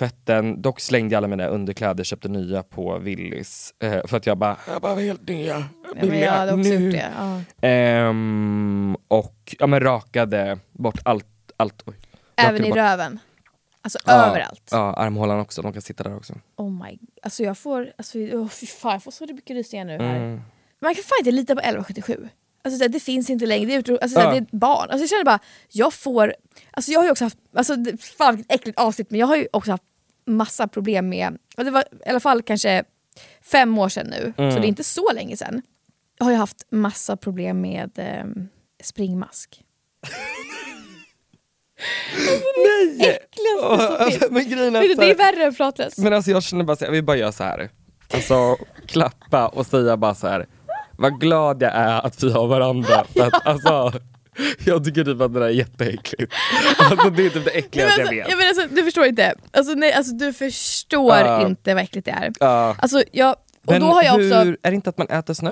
[0.00, 0.62] tvätten.
[0.62, 3.74] Dock slängde jag alla mina underkläder, köpte nya på Willys.
[3.82, 6.92] Eh, för att jag bara, jag behöver helt nya, Ja, men billiga också nu.
[7.18, 7.40] Ja.
[7.68, 11.26] Ehm, och ja, men rakade bort allt.
[11.56, 11.94] allt oj.
[12.36, 13.18] Även i bort- röven.
[13.82, 14.68] Alltså Ja, överallt.
[14.70, 16.34] Ja, armhålan också, de kan sitta där också.
[16.56, 19.92] Oh my, alltså jag får, alltså, oh, fy fan, jag får så mycket rysningar nu
[19.98, 20.16] här.
[20.16, 20.40] Mm.
[20.80, 22.28] Man kan fan inte lita på 1177.
[22.64, 24.30] Alltså det finns inte längre, det är, utro, alltså, Ja.
[24.30, 24.82] det är barn.
[24.90, 26.34] Alltså, jag känner bara, jag får,
[26.70, 27.74] alltså jag har ju också haft, alltså,
[28.18, 29.82] fan vilket äckligt avsnitt, men jag har ju också haft
[30.30, 32.84] massa problem med, och det var i alla fall kanske
[33.42, 35.62] fem år sedan nu, så det är inte så länge sedan.
[36.18, 38.24] Jag har ju haft massa problem med eh,
[38.82, 39.62] springmask.
[42.56, 43.08] Nej!
[43.08, 44.30] Äckligaste som finns.
[44.30, 45.98] men är Det är värre än flatlös.
[45.98, 47.70] Men alltså jag känner bara så här, jag vill bara göra så här.
[48.14, 50.46] Alltså klappa och säga bara så här.
[50.98, 53.04] Vad glad jag är att vi har varandra.
[53.04, 53.92] För att, alltså,
[54.64, 56.32] jag tycker typ att det där är jätteäckligt.
[56.78, 58.30] Alltså, det är typ det äckligaste alltså, jag vet.
[58.30, 59.34] jag menar, alltså, du förstår inte.
[59.50, 61.46] Alltså, nej, alltså, du förstår Ja.
[61.46, 62.32] inte vad äckligt det är.
[62.40, 62.76] Ja.
[62.78, 65.34] Alltså, jag, och Men då har jag hur, också, är det inte att man äter
[65.34, 65.50] snö?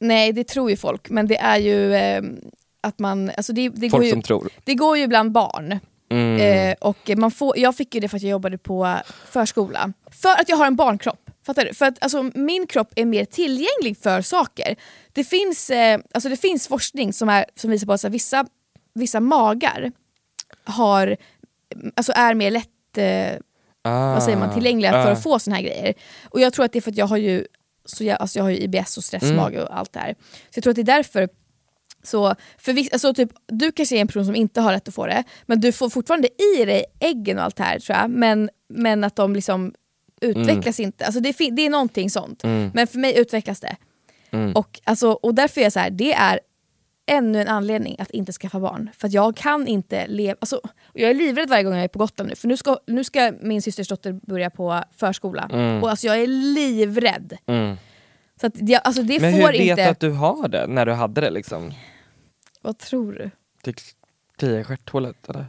[0.00, 2.22] nej det tror ju folk, men det är ju eh,
[2.80, 4.48] att man, alltså det, det, går Folk ju, som tror.
[4.64, 5.78] det går ju bland barn.
[6.10, 6.40] Mm.
[6.70, 8.96] Eh, och man får, jag fick ju det för att jag jobbade på
[9.30, 9.92] förskola.
[10.22, 11.29] För att jag har en barnkropp.
[11.50, 11.74] Fattar du?
[11.74, 14.76] För att alltså, min kropp är mer tillgänglig för saker.
[15.12, 18.46] Det finns, eh, alltså, det finns forskning som, är, som visar på att vissa,
[18.94, 19.92] vissa magar
[20.64, 21.16] har,
[21.94, 23.38] alltså, är mer lätt eh,
[23.82, 24.12] ah.
[24.14, 25.12] vad säger man, tillgängliga för Ah.
[25.12, 25.94] att få såna här grejer.
[26.24, 27.46] Och jag tror att det är för att jag har ju,
[27.84, 29.62] så jag, alltså jag har ju IBS och stressmage Mm.
[29.64, 30.14] och allt det här.
[30.50, 31.28] Så jag tror att det är därför
[32.02, 34.94] så, för viss, alltså typ, du kanske är en person som inte har rätt att
[34.94, 38.10] få det, men du får fortfarande i dig äggen och allt det här tror jag,
[38.10, 39.74] men, men att de liksom
[40.20, 41.04] utvecklas inte.
[41.06, 42.44] Alltså det, fin- det är någonting sånt.
[42.44, 42.70] Mm.
[42.74, 43.76] Men för mig utvecklas det.
[44.54, 46.40] Och, alltså, och därför är jag så här, det är
[47.06, 48.90] ännu en anledning att inte skaffa barn.
[48.98, 50.36] För att jag kan inte leva...
[50.40, 50.60] Alltså,
[50.92, 53.32] jag är livrädd varje gång jag är på Gotland nu, för nu ska, nu ska
[53.40, 55.44] min systers dotter börja på förskola.
[55.82, 57.36] Och alltså, jag är livrädd.
[57.46, 57.76] Mm.
[58.40, 59.84] Så att jag, alltså, det Men får hur vet inte...
[59.84, 61.72] du att du har det, när du hade det liksom?
[62.60, 63.30] Vad tror du?
[63.62, 63.74] Det
[64.38, 65.46] kliade i stjärthålet eller?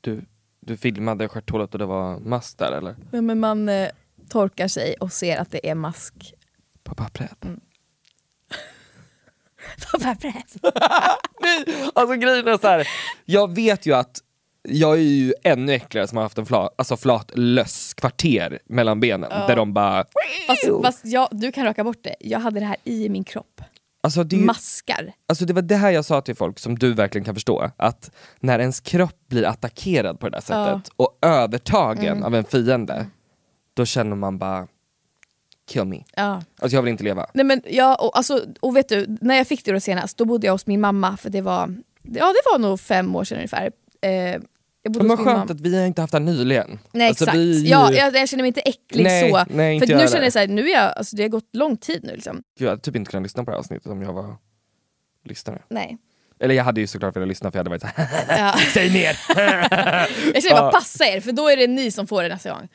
[0.00, 0.22] Du,
[0.60, 2.96] du filmade stjärthålet och det var mask där eller?
[3.10, 3.88] Ja, men man eh,
[4.28, 6.34] torkar sig och ser att det är mask.
[6.82, 7.40] På pappret?
[9.92, 10.56] På pappret.
[11.42, 12.88] Nej, alltså grejen är så här.
[13.24, 14.18] jag vet ju att
[14.62, 19.30] jag är ju ännu äckligare som har haft en flat, alltså flatlöss kvarter mellan benen
[19.30, 20.04] där de bara...
[20.46, 22.16] Fast, fast jag, du kan raka bort det.
[22.20, 23.60] Jag hade det här i min kropp.
[24.02, 25.12] Alltså det, Maskar.
[25.28, 28.10] alltså det var det här jag sa till folk som du verkligen kan förstå, att
[28.40, 33.06] när ens kropp blir attackerad på det där sättet och övertagen av en fiende,
[33.74, 34.66] då känner man bara
[35.68, 36.04] kill me.
[36.16, 36.42] Ja.
[36.58, 37.26] Alltså jag vill inte leva.
[37.34, 40.24] Nej, men jag, och, alltså, och vet du, när jag fick det då senast, då
[40.24, 43.36] bodde jag hos min mamma, för det var, ja, det var nog fem år sedan
[43.38, 43.72] ungefär.
[44.00, 44.40] Eh,
[44.82, 46.78] jag bodde Men vad skönt att vi har inte haft det här nyligen.
[46.92, 49.44] Nej Alltså, exakt, vi- ja, jag, jag känner mig inte äcklig Nej, så.
[49.50, 50.12] nej, inte för jag nu heller.
[50.12, 52.36] känner jag såhär, nu är jag, alltså, det har gått lång tid nu liksom.
[52.58, 54.36] Gud, jag hade typ inte kunnat lyssna på det här avsnittet om jag var
[55.24, 55.62] lyssnare.
[55.70, 55.98] Nej.
[56.40, 58.54] Eller jag hade ju såklart velat lyssna för jag hade varit såhär, Ja.
[58.74, 59.16] säg ner!
[60.34, 62.68] Jag känner bara passa er för då är det ni som får det nästa gång.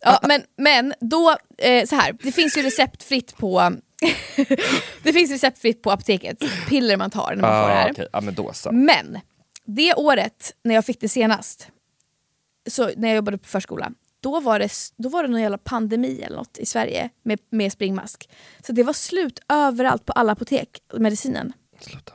[0.00, 3.72] Ja, men, men då, eh, så här, det finns ju receptfritt på
[5.02, 7.90] Det finns receptfritt på apoteket, piller man tar när man får det ah, här.
[7.92, 8.72] okej, ja men då så.
[8.72, 9.18] Men
[9.70, 11.68] det året när jag fick det senast,
[12.70, 16.22] så när jag jobbade på förskola, då var det, då var det någon jävla pandemi
[16.22, 18.28] eller något i Sverige med, med springmask.
[18.66, 21.52] Så det var slut överallt på alla apotek, medicinen.
[21.80, 22.12] Sluta.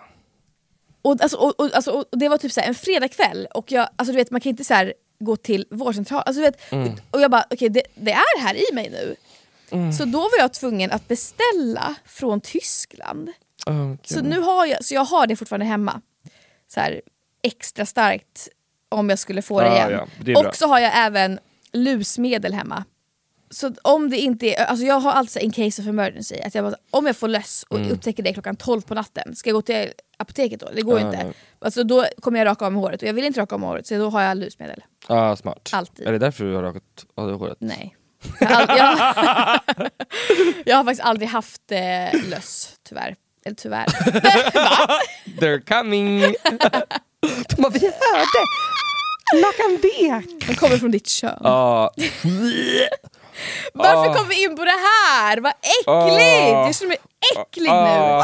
[1.01, 4.11] Och, alltså, och, och, alltså, och det var typ så en fredagkväll och jag, alltså,
[4.11, 6.23] du vet, man kan inte så här, gå till vårdcentralen.
[6.27, 6.93] Alltså, du vet, Mm.
[7.11, 9.15] Och jag bara, okej det, det är här i mig nu.
[9.97, 13.29] Så då var jag tvungen att beställa från Tyskland.
[13.67, 16.01] Oh, Så nu har jag, så jag har det fortfarande hemma.
[16.67, 17.01] Så här,
[17.43, 18.49] extra starkt
[18.89, 19.91] om jag skulle få det Ja, igen.
[19.91, 21.39] ja, det och så har jag även
[21.73, 22.83] lusmedel hemma.
[23.49, 26.65] Så om det inte är, alltså jag har alltså in case of emergency, att jag
[26.65, 27.91] bara, om jag får löss och Mm.
[27.91, 30.69] upptäcker det klockan 12 på natten, ska jag gå till apoteket då?
[30.75, 31.23] Det går Ja, inte.
[31.23, 31.33] nej.
[31.59, 33.67] Alltså då kommer jag raka av mig håret och jag vill inte raka av mig
[33.69, 34.83] håret så då har jag lusmedel.
[35.07, 35.69] ah, smart.
[35.73, 36.07] Alltid.
[36.07, 36.83] Är det därför du har rakat
[37.15, 37.57] av dig håret?
[37.59, 37.95] Nej.
[38.39, 38.77] Jag har, ald-
[39.77, 39.89] jag,
[40.65, 43.15] jag har faktiskt aldrig haft eh, löss, tyvärr.
[43.45, 43.85] Eller tyvärr.
[45.39, 46.21] They're coming!
[47.49, 48.45] De bara, vi hörde!
[49.35, 50.47] Lakan vek!
[50.47, 51.37] De kommer från ditt kön.
[51.43, 51.91] Ja.
[53.73, 54.13] Varför Ah.
[54.13, 55.37] kom vi in på det här?
[55.39, 55.87] Vad äckligt!
[55.87, 56.65] Ah.
[56.65, 56.97] Jag känner mig
[57.35, 58.23] äcklig nu.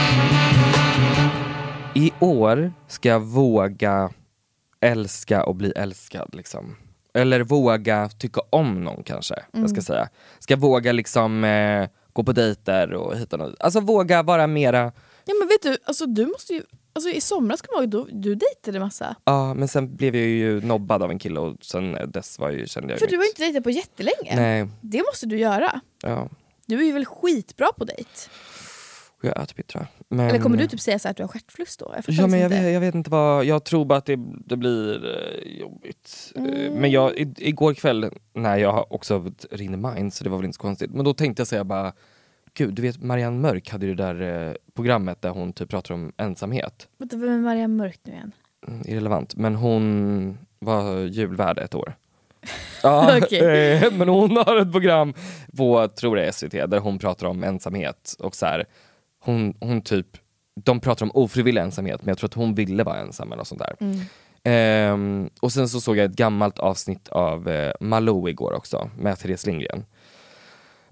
[2.19, 4.09] år ska jag våga
[4.81, 6.75] älska och bli älskad liksom.
[7.13, 10.09] Eller våga tycka om någon kanske, jag ska säga.
[10.39, 13.61] Ska våga liksom eh, gå på dejter och hit och dit.
[13.61, 14.91] Alltså våga vara mera,
[15.25, 16.63] Ja men vet du, alltså du måste ju...
[16.93, 19.15] Alltså i somras kommer jag ihåg, du, du dejtade massa.
[19.23, 22.67] ja men sen blev jag ju nobbad av en kille och sen dess var ju,
[22.67, 24.35] kände jag För ju du har inte dejtat på jättelänge.
[24.35, 25.81] Nej, Det måste du göra.
[26.03, 26.29] ja.
[26.65, 28.09] Du är ju väl skitbra på dejt?
[29.21, 29.85] Jag tror jag.
[30.09, 31.93] Men, Eller kommer du typ säga att du har stjärtflust då?
[31.95, 32.61] Jag Ja men jag inte.
[32.63, 36.31] vet, jag vet inte vad, jag tror bara att det, det blir eh, jobbigt.
[36.35, 36.73] Mm.
[36.73, 40.55] Men jag, i, igår kväll när jag också rinner mind så det var väl inte
[40.55, 40.91] så konstigt.
[40.91, 41.93] Men då tänkte jag säga bara,
[42.53, 45.93] gud du vet Marianne Mörk hade ju det där eh, programmet där hon typ pratar
[45.93, 46.87] om ensamhet.
[46.97, 48.31] Vänta, vem är Marianne Mörk nu igen?
[48.67, 49.35] Mm, irrelevant.
[49.35, 51.93] Men hon var julvärd ett år.
[52.83, 55.13] Ja, eh, men hon har ett program
[55.57, 58.65] på, tror jag SVT, där hon pratar om ensamhet och så här,
[59.21, 60.07] hon, hon typ,
[60.63, 63.61] de pratar om ofrivillig ensamhet men jag tror att hon ville vara ensam eller sånt
[63.61, 63.75] där.
[64.43, 69.19] Ehm, och sen så såg jag ett gammalt avsnitt av eh, Malou igår också med
[69.19, 69.85] Therese Lindgren.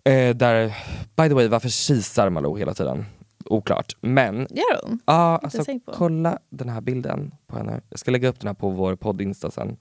[0.03, 0.67] Eh, där,
[1.15, 3.05] by the way, varför kisar Malou hela tiden?
[3.45, 3.95] Oklart.
[4.01, 4.99] Men Gör hon?
[5.05, 5.91] Ja, alltså tänkt på.
[5.91, 7.81] kolla den här bilden på henne.
[7.89, 9.77] Jag ska lägga upp den här på vår podd-insta sen.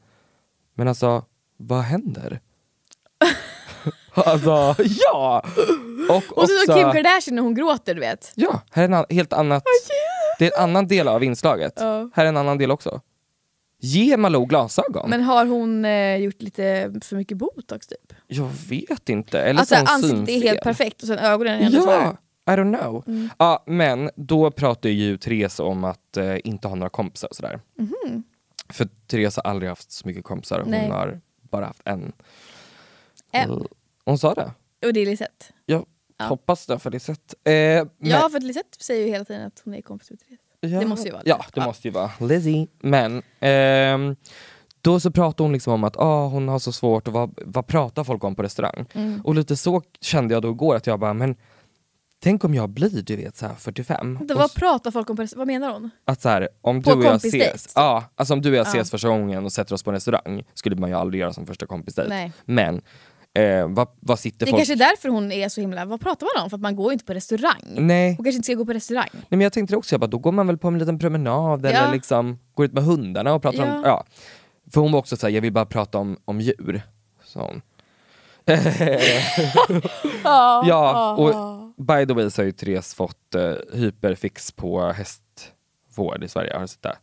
[0.75, 1.25] Men alltså,
[1.57, 2.41] vad händer?
[4.15, 4.75] alltså,
[5.13, 5.45] ja!
[6.09, 8.33] Och Och så också, Kim Kardashian när hon gråter du vet.
[8.35, 9.63] ja, här är en an- helt annat.
[10.39, 11.73] Det är en annan del av inslaget.
[11.77, 12.11] Ja.
[12.15, 13.01] Här är en annan del också.
[13.81, 15.11] Ge Malou glasögon.
[15.11, 18.13] Men har hon eh, gjort lite för mycket botox typ?
[18.27, 19.41] Jag vet inte.
[19.41, 21.91] Eller Alltså så har hon ansiktet är helt perfekt och sen ögonen är ändå så
[21.91, 22.17] här.
[22.45, 23.05] Ja, I don't know.
[23.07, 23.29] Mm.
[23.39, 27.61] Ja, men då pratar ju Therese om att eh, inte ha några kompisar och sådär.
[28.73, 30.81] För Therese har aldrig haft så mycket kompisar, hon Mhm.
[30.81, 30.91] Nej.
[30.91, 31.21] har
[31.51, 32.13] bara haft en.
[33.33, 33.51] En.
[33.51, 33.67] Och
[34.09, 34.53] Hon sa det.
[34.87, 35.47] Och det är Lisette.
[35.67, 35.87] Jag
[36.19, 36.25] Ja.
[36.25, 37.35] hoppas det för det sätt.
[37.45, 40.41] Eh, men- Ja för Lisette säger ju hela tiden att hon är kompis med Therese.
[40.61, 41.53] Ja, Det måste ju vara Ja, Lisette.
[41.55, 41.67] det Ja.
[41.67, 42.67] måste ju vara Lizzie.
[42.81, 44.17] Men ehm,
[44.81, 47.67] då så pratar hon liksom om att ah, hon har så svårt och vad, vad
[47.67, 48.87] pratar folk om på restaurang?
[48.93, 49.21] Mm.
[49.25, 51.37] Och lite så kände jag då igår att jag bara, men
[52.23, 54.15] tänk om jag blir du vet så här 45.
[54.19, 55.27] Vänta, och vad s- pratar folk om på?
[55.37, 55.91] Vad menar hon?
[56.05, 58.67] att så här, om På du och jag ses, ja, alltså om du och jag
[58.67, 58.71] Ja.
[58.71, 61.47] ses första gången och sätter oss på en restaurang skulle man ju aldrig göra som
[61.47, 62.09] första kompisdejt.
[62.09, 62.33] Nej.
[62.45, 62.83] Men
[63.35, 64.59] eh, vad, vad sitter Det är folk...
[64.67, 65.85] kanske är därför hon är så himla...
[65.85, 66.51] Vad pratar man om?
[66.51, 67.63] För att man går ju inte på restaurang.
[67.67, 68.15] Nej.
[68.17, 69.09] Hon kanske inte ska gå på restaurang.
[69.13, 71.65] Nej men jag tänkte också, jag bara, då går man väl på en liten promenad
[71.65, 71.69] Ja.
[71.71, 73.83] eller liksom går ut med hundarna och pratar om, Ja.
[73.85, 74.05] ja.
[74.73, 76.83] För hon var också såhär, jag vill bara prata om, om djur.
[77.25, 77.55] Så
[80.23, 86.29] ja, och by the way så har ju Therese fått eh, hyperfix på hästvård i
[86.29, 86.97] Sverige, har du sett det?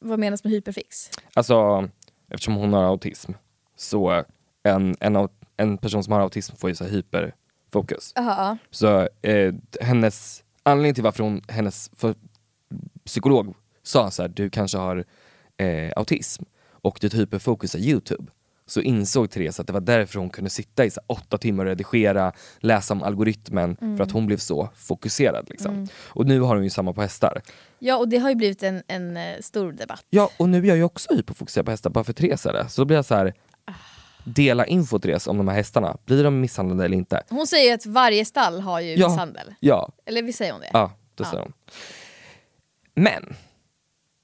[0.00, 1.10] Vad menas med hyperfix?
[1.34, 1.88] Alltså,
[2.30, 3.32] eftersom hon har autism,
[3.76, 4.24] så
[4.62, 5.16] en, en,
[5.58, 8.12] en person som har autism får ju så här hyperfokus.
[8.16, 8.58] Jaha.
[8.70, 12.14] Så eh, hennes anledning till varför hon, hennes för,
[13.04, 15.04] psykolog sa så här, du kanske har
[15.56, 18.32] eh, autism och ditt hyperfokus är Youtube.
[18.66, 21.68] Så insåg Therese att det var därför hon kunde sitta i så åtta timmar och
[21.68, 25.46] redigera, läsa om algoritmen, för att hon blev så fokuserad.
[25.50, 25.88] Liksom.
[26.04, 27.42] Och nu har hon ju samma på hästar.
[27.78, 30.04] Ja och det har ju blivit en, en eh, stor debatt.
[30.10, 32.68] Ja, och nu är jag ju också hyperfokuserad på hästar, bara för Therese är det.
[32.68, 33.34] Så då blir jag så här.
[34.34, 35.96] Dela info Therese om de här hästarna.
[36.04, 37.22] Blir de misshandlade eller inte?
[37.28, 39.08] Hon säger att varje stall har ju Ja.
[39.08, 39.54] misshandel.
[39.60, 40.70] Ja, Eller visst säger hon det?
[40.72, 41.52] Ja, det säger hon.
[42.94, 43.36] Men,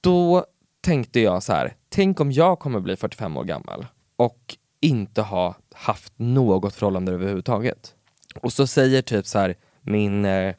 [0.01, 0.45] då
[0.81, 3.87] tänkte jag så här, tänk om jag kommer bli 45 år gammal
[4.17, 7.95] och inte ha haft något förhållande överhuvudtaget.
[8.41, 10.55] Och så säger typ så här min, eh,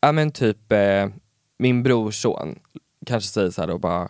[0.00, 1.06] ja men typ eh,
[1.58, 2.58] min brorson
[3.06, 4.08] kanske säger så här och bara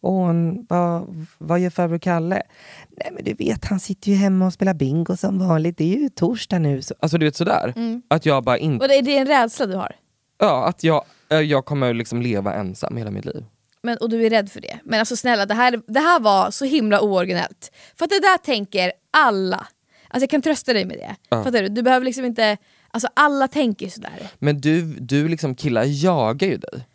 [0.00, 2.42] Åh, en- vad, vad gör farbror Kalle?
[2.90, 5.78] Nej men du vet, han sitter ju hemma och spelar bingo som vanligt.
[5.78, 6.82] Det är ju torsdag nu.
[6.82, 7.74] Så, alltså du vet sådär.
[8.08, 9.92] Att jag bara inte Och det, det är en rädsla du har?
[10.38, 13.44] Ja, att jag, eh, jag kommer liksom leva ensam hela mitt liv.
[13.82, 14.78] Men, och du är rädd för det.
[14.84, 17.72] Men alltså snälla, det här, det här var så himla ooriginellt.
[17.96, 19.66] För att det där tänker alla.
[20.08, 21.16] Alltså jag kan trösta dig med det.
[21.44, 21.68] Fattar du?
[21.68, 22.56] Du behöver liksom inte...
[22.90, 24.30] Alltså alla tänker sådär.
[24.38, 26.86] Men du, du liksom killar jagar ju dig.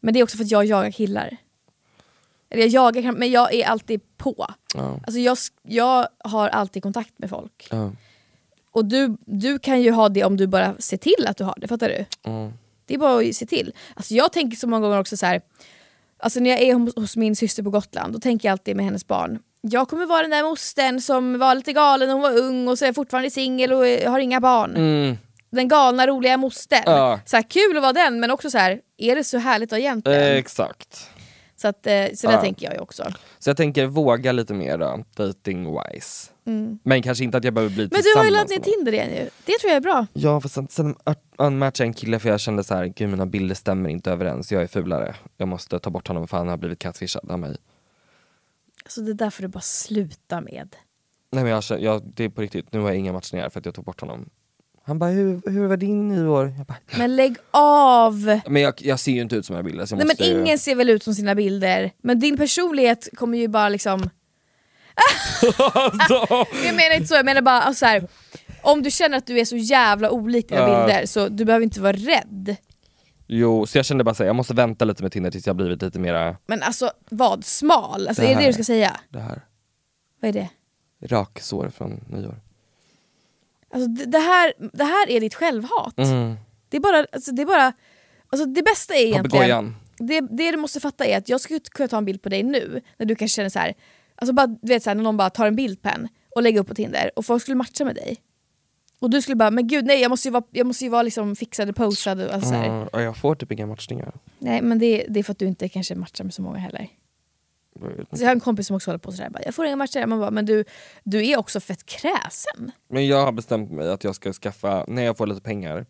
[0.00, 1.36] Men det är också för att jag jagar killar.
[2.52, 4.46] Eller jag jagar, men jag är alltid på.
[4.74, 5.00] Ja.
[5.06, 7.68] Alltså jag, jag har alltid kontakt med folk.
[7.70, 7.90] Ja.
[8.72, 11.54] Och du, du kan ju ha det om du bara ser till att du har
[11.60, 12.04] det, fattar du?
[12.22, 12.52] Ja.
[12.86, 13.72] Det är bara att se till.
[13.94, 15.40] Alltså jag tänker så många gånger också så här.
[16.18, 18.84] Alltså när jag är hos- hos min syster på Gotland, då tänker jag alltid med
[18.84, 19.38] hennes barn.
[19.60, 22.78] Jag kommer vara den där mostern som var lite galen när hon var ung och
[22.78, 24.76] så är jag fortfarande singel och har inga barn.
[24.76, 25.16] Mm,
[25.50, 26.82] Den galna roliga mostern.
[26.86, 27.20] Ja.
[27.26, 29.72] Så här, kul att vara den men också så här, är det så härligt att
[29.72, 30.22] vara egentligen?
[30.22, 31.10] eh, exakt.
[31.62, 32.40] Så, att, eh, så där Ja.
[32.40, 33.04] tänker jag ju också.
[33.38, 36.30] Så jag tänker våga lite mer då, dating wise.
[36.82, 37.90] Men kanske inte att jag behöver bli Mm.
[37.92, 38.72] Men du har ju tillsammans laddat ner.
[38.74, 39.30] Tinder igen ju.
[39.46, 40.06] Det tror jag är bra.
[40.12, 40.94] Ja fast sen, sen
[41.38, 44.52] unmatchade jag en kille för jag kände så här, gud mina bilder stämmer inte överens,
[44.52, 45.14] jag är fulare.
[45.36, 47.56] Jag måste ta bort honom för han har blivit catfishad av mig.
[48.84, 50.76] Alltså det där får du bara sluta med.
[51.32, 53.66] Nej men jag, jag, det är på riktigt, nu har jag inga matchningar för att
[53.66, 54.28] jag tog bort honom.
[54.84, 56.54] Han bara, hur, hur var din nyår?
[56.58, 58.40] Jag bara, Men lägg av!
[58.46, 60.24] men jag, jag ser ju inte ut som jag bilder så jag Nej men måste
[60.24, 61.90] ju- ingen ser väl ut som sina bilder.
[62.02, 64.02] Men din personlighet kommer ju bara liksom...
[65.74, 66.26] Alltså.
[66.64, 68.08] Jag menar inte så, jag menar bara alltså så här,
[68.62, 70.86] om du känner att du är så jävla olik dina Ja.
[70.86, 72.56] bilder så du behöver inte vara rädd.
[73.26, 75.82] Jo, så jag kände bara såhär, jag måste vänta lite med Tinder tills jag blivit
[75.82, 77.44] lite mera Men alltså vad?
[77.44, 78.08] Smal?
[78.08, 78.96] Alltså Det är det det du ska säga?
[79.08, 79.42] det här
[80.20, 80.48] Vad är det?
[81.08, 82.40] raksår från nyår.
[83.72, 85.98] Alltså det, det, här, det här är ditt självhat.
[85.98, 86.36] Mm.
[86.68, 87.72] Det är bara, alltså det är bara,
[88.28, 91.88] alltså det bästa är egentligen, det, det du måste fatta är att jag skulle kunna
[91.88, 93.74] ta en bild på dig nu, när du kanske känner så här,
[94.14, 96.42] alltså bara, du vet så här, när någon bara tar en bild på en och
[96.42, 98.16] lägger upp på Tinder och folk skulle matcha med dig.
[99.00, 101.02] Och du skulle bara, men gud nej jag måste ju vara, jag måste ju vara
[101.02, 102.20] liksom fixad och posad.
[102.20, 102.54] Och, alltså.
[102.54, 104.12] Mm, jag får typ inga matchningar.
[104.38, 106.88] Nej men det, det är för att du inte kanske matchar med så många heller.
[108.10, 110.06] Jag har en kompis som också håller på sådär, bara, jag får inga matcher.
[110.06, 110.64] Man bara, men du,
[111.04, 112.70] du är också fett kräsen.
[112.88, 115.86] Men jag har bestämt mig att jag ska skaffa, när jag får lite pengar,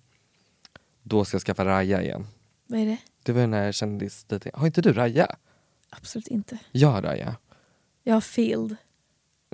[1.03, 2.27] då ska jag skaffa Raja igen.
[2.67, 2.97] Vad är det?
[3.23, 4.59] Det var den här kändisdejtingen.
[4.59, 5.37] Har inte du Raja?
[5.91, 6.59] Absolut inte.
[6.73, 7.37] Jag har Raja.
[8.03, 8.77] Jag har field.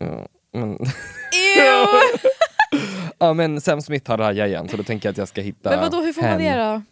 [0.00, 0.78] Ja, men,
[3.18, 5.70] ja men Sam Smith har Raja igen så då tänker jag att jag ska hitta
[5.70, 6.82] men vadå, hur får man det då?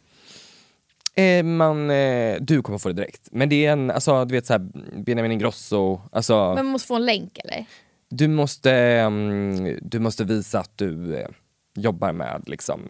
[1.17, 3.29] Eh, man, eh, du kommer få det direkt.
[3.33, 4.61] Men det är en, alltså du vet såhär
[5.03, 7.64] Benjamin Ingrosso, alltså Men man måste få en länk eller?
[8.09, 11.29] du måste, mm, du måste visa att du eh,
[11.75, 12.81] jobbar med liksom,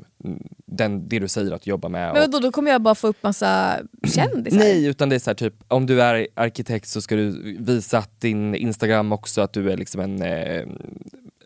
[0.67, 2.13] den, det du säger att du jobbar med.
[2.15, 3.79] Men och- vadå, då kommer jag bara få upp massa
[4.15, 4.59] kändisar?
[4.65, 7.99] Nej, utan det är så här, typ, om du är arkitekt så ska du visa
[7.99, 10.65] att din Instagram också att du är liksom en eh,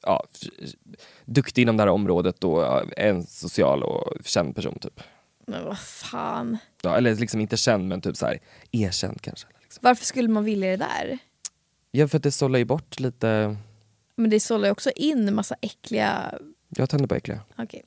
[0.03, 0.71] ja, f-
[1.25, 4.79] duktig inom det här området och ja, en social och känd person.
[4.81, 5.01] Typ.
[5.47, 6.59] Men vad fan.
[6.83, 8.39] Ja, eller liksom inte känd men typ så här,
[8.73, 9.49] erkänd kanske.
[9.63, 9.81] Liksom.
[9.83, 11.19] Varför skulle man vilja det där?
[11.91, 13.57] Ja, för att det sållar ju bort lite,
[14.17, 16.35] Men det sållar ju också in massa äckliga...
[16.69, 17.41] jag tänder på äckliga.
[17.59, 17.83] Okej.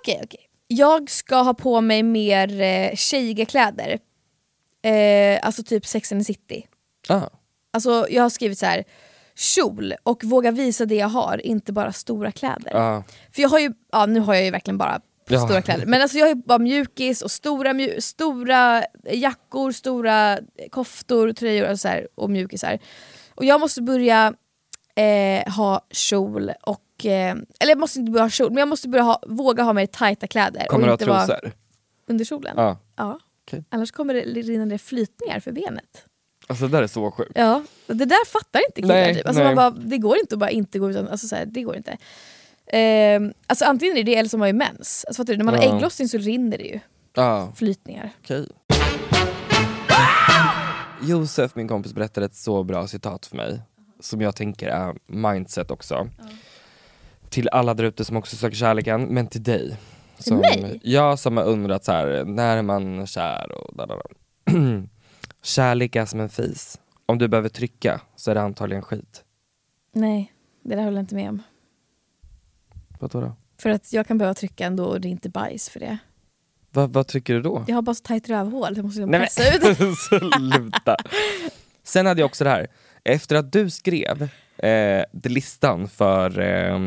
[0.00, 0.40] Okej, okej.
[0.66, 3.98] Jag ska ha på mig mer eh, tjejiga kläder.
[4.82, 6.66] Eh, alltså typ Sex and the City.
[7.08, 7.28] Ah,
[7.70, 8.84] Alltså jag har skrivit så här
[9.34, 12.72] kjol och våga visa det jag har, inte bara stora kläder.
[12.74, 15.46] ah, För jag har ju, ja nu har jag ju verkligen bara Ja.
[15.46, 15.86] stora kläder.
[15.86, 20.38] Men alltså jag har ju bara mjukis och stora, mju- stora jackor, stora
[20.70, 22.78] koftor, tröjor och, så här, och mjukisar.
[23.34, 24.34] Och jag måste börja
[24.94, 28.88] eh, ha kjol och, eh, eller jag måste inte börja ha kjol, men jag måste
[28.88, 30.66] börja ha, våga ha mer tajta kläder.
[30.66, 31.52] kommer du ha vara trosor?
[32.06, 32.54] under kjolen.
[32.56, 32.78] Ja.
[32.96, 33.18] Ja.
[33.46, 33.64] Okej.
[33.70, 36.06] Annars kommer det rinna ner flytningar för benet.
[36.46, 37.32] Alltså det där är så sjukt.
[37.34, 38.94] Ja, det där fattar inte killar.
[38.94, 39.26] Nej, typ.
[39.26, 39.54] Alltså nej.
[39.54, 41.76] man bara, det går inte att bara inte gå utan, alltså så här, det går
[41.76, 41.96] inte.
[42.72, 45.04] Ehm, alltså antingen är det eller så har man ju mens.
[45.08, 45.36] Alltså fattar du?
[45.36, 45.76] När man har Ja.
[45.76, 46.80] ägglossning så rinner det ju
[47.14, 48.10] Ja, flytningar.
[48.22, 48.48] okej.
[51.02, 53.60] Josef, min kompis, berättade ett så bra citat för mig,
[54.00, 56.08] som jag tänker är mindset också.
[57.28, 59.76] Till alla där ute som också söker kärleken, men till dig.
[60.18, 60.80] Som, mig?
[60.82, 64.02] Jag som har undrat så här, när är man kär och da, da, da.
[65.42, 66.80] Kärlek är som en fis.
[67.06, 69.24] Om du behöver trycka så är det antagligen skit.
[69.94, 70.32] Nej,
[70.64, 71.42] det där håller jag inte med om.
[73.02, 73.36] Vadå då?
[73.58, 75.98] För att jag kan behöva trycka ändå och det är inte bajs för det.
[76.70, 77.64] Va, vad tycker du då?
[77.68, 79.78] Jag har bara så tajt rövhål, jag måste Nej, pressa ut.
[79.78, 80.96] men, sluta.
[81.82, 82.66] Sen hade jag också det här,
[83.04, 84.22] efter att du skrev
[84.56, 86.78] eh, det listan för, eh,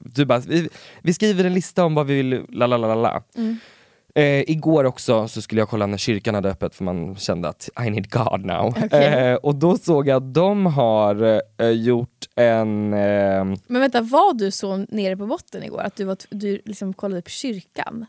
[0.00, 0.68] du bara, vi,
[1.02, 3.22] vi skriver en lista om vad vi vill, la la la la.
[3.36, 3.58] Mm.
[4.16, 7.68] Eh, igår också så skulle jag kolla när kyrkan hade öppet för man kände att
[7.86, 8.74] I need God now.
[8.84, 9.04] Okej.
[9.04, 14.34] Eh, och då såg jag att de har eh, gjort en eh, Men vänta, var
[14.34, 15.80] du så nere på botten igår?
[15.80, 18.06] Att du, var, du liksom kollade på kyrkan?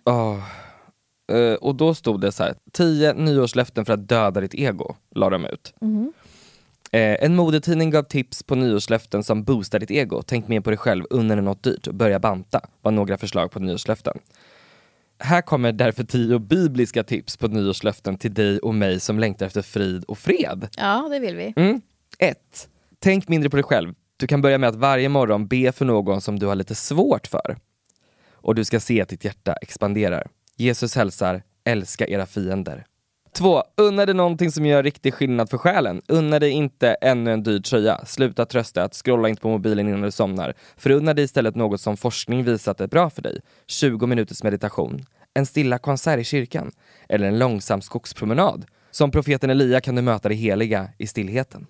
[1.32, 5.30] Eh, och då stod det så här, 10 nyårslöften för att döda ditt ego, la
[5.30, 5.74] de ut.
[6.92, 10.22] Eh, en modetidning gav tips på nyårslöften som boostar ditt ego.
[10.26, 12.62] Tänk mer på dig själv, unna dig något dyrt börja banta.
[12.82, 14.18] var några förslag på nyårslöften.
[15.20, 19.62] Här kommer därför tio bibliska tips på nyårslöften till dig och mig som längtar efter
[19.62, 20.68] frid och fred.
[20.78, 21.54] Ja, det vill vi.
[21.56, 21.82] Mm.
[22.20, 22.70] 1.
[23.00, 23.94] Tänk mindre på dig själv.
[24.18, 27.28] Du kan börja med att varje morgon be för någon som du har lite svårt
[27.28, 27.58] för.
[28.32, 30.28] Och du ska se att ditt hjärta expanderar.
[30.56, 32.86] Jesus hälsar, älska era fiender.
[33.36, 33.64] 2.
[33.78, 36.02] Unna dig någonting som gör riktig skillnad för själen.
[36.08, 38.06] Unna dig inte ännu en dyr tröja.
[38.06, 40.54] Sluta trösta att scrolla inte på mobilen innan du somnar.
[40.78, 43.42] För unna dig istället något som forskning visat är bra för dig.
[43.68, 45.06] 20 minuters meditation.
[45.34, 46.72] En stilla konsert i kyrkan.
[47.10, 48.66] Eller en långsam skogspromenad.
[48.92, 51.68] Som profeten Elia kan du möta det heliga i stillheten.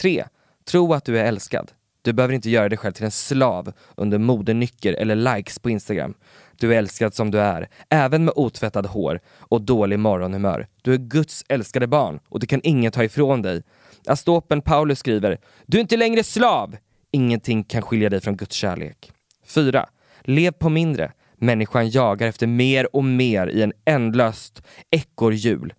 [0.00, 0.24] 3.
[0.64, 1.72] Tro att du är älskad.
[2.02, 6.14] Du behöver inte göra dig själv till en slav under modenycker eller likes på Instagram.
[6.60, 10.66] Du är älskad som du är, även med otvättad hår och dålig morgonhumör.
[10.82, 13.62] Du är Guds älskade barn och det kan ingen ta ifrån dig.
[14.06, 16.76] Astopen Paulus skriver, du är inte längre slav!
[17.12, 19.12] Ingenting kan skilja dig från Guds kärlek.
[19.46, 19.86] 4.
[20.20, 21.12] Lev på mindre.
[21.36, 25.74] Människan jagar efter mer och mer i en ändlöst ekorrhjul.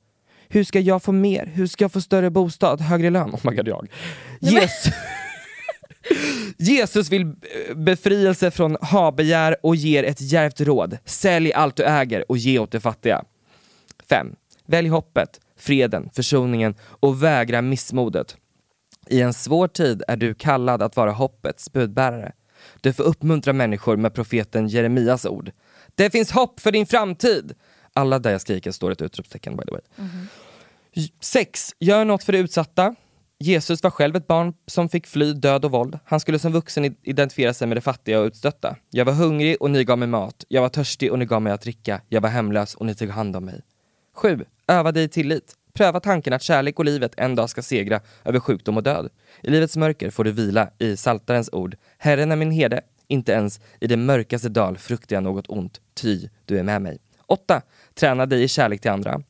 [0.49, 1.51] Hur ska jag få mer?
[1.53, 3.29] Hur ska jag få större bostad, högre lön?
[3.29, 3.87] Oh my god, jag.
[4.39, 4.93] Jesus.
[6.57, 10.97] Jesus vill eh, befrielse från habegär och ger ett djärvt råd.
[11.05, 13.23] Sälj allt du äger och ge åt de fattiga.
[14.09, 14.35] 5.
[14.65, 18.37] Välj hoppet, freden, försoningen och vägra missmodet.
[19.07, 22.31] I en svår tid är du kallad att vara hoppets budbärare.
[22.81, 25.51] Du får uppmuntra människor med profeten Jeremias ord.
[25.95, 27.53] Det finns hopp för din framtid!
[27.93, 29.81] Alla där jag skriker står ett utropstecken by the way.
[31.19, 31.75] 6.
[31.79, 32.95] Gör något för de utsatta.
[33.41, 35.99] Jesus var själv ett barn som fick fly död och våld.
[36.05, 38.75] Han skulle som vuxen identifiera sig med de fattiga och utstötta.
[38.89, 40.45] Jag var hungrig och ni gav mig mat.
[40.47, 42.01] Jag var törstig och ni gav mig att dricka.
[42.09, 43.61] Jag var hemlös och ni tog hand om mig.
[44.15, 44.45] 7.
[44.67, 45.53] Öva dig i tillit.
[45.73, 49.09] Pröva tanken att kärlek och livet en dag ska segra över sjukdom och död.
[49.43, 51.75] I livets mörker får du vila i Saltarens ord.
[51.97, 56.29] Herren är min herde, inte ens i det mörkaste dal fruktar jag något ont, ty
[56.45, 56.97] du är med mig.
[57.27, 57.61] 8.
[57.93, 59.21] Träna dig i kärlek till andra.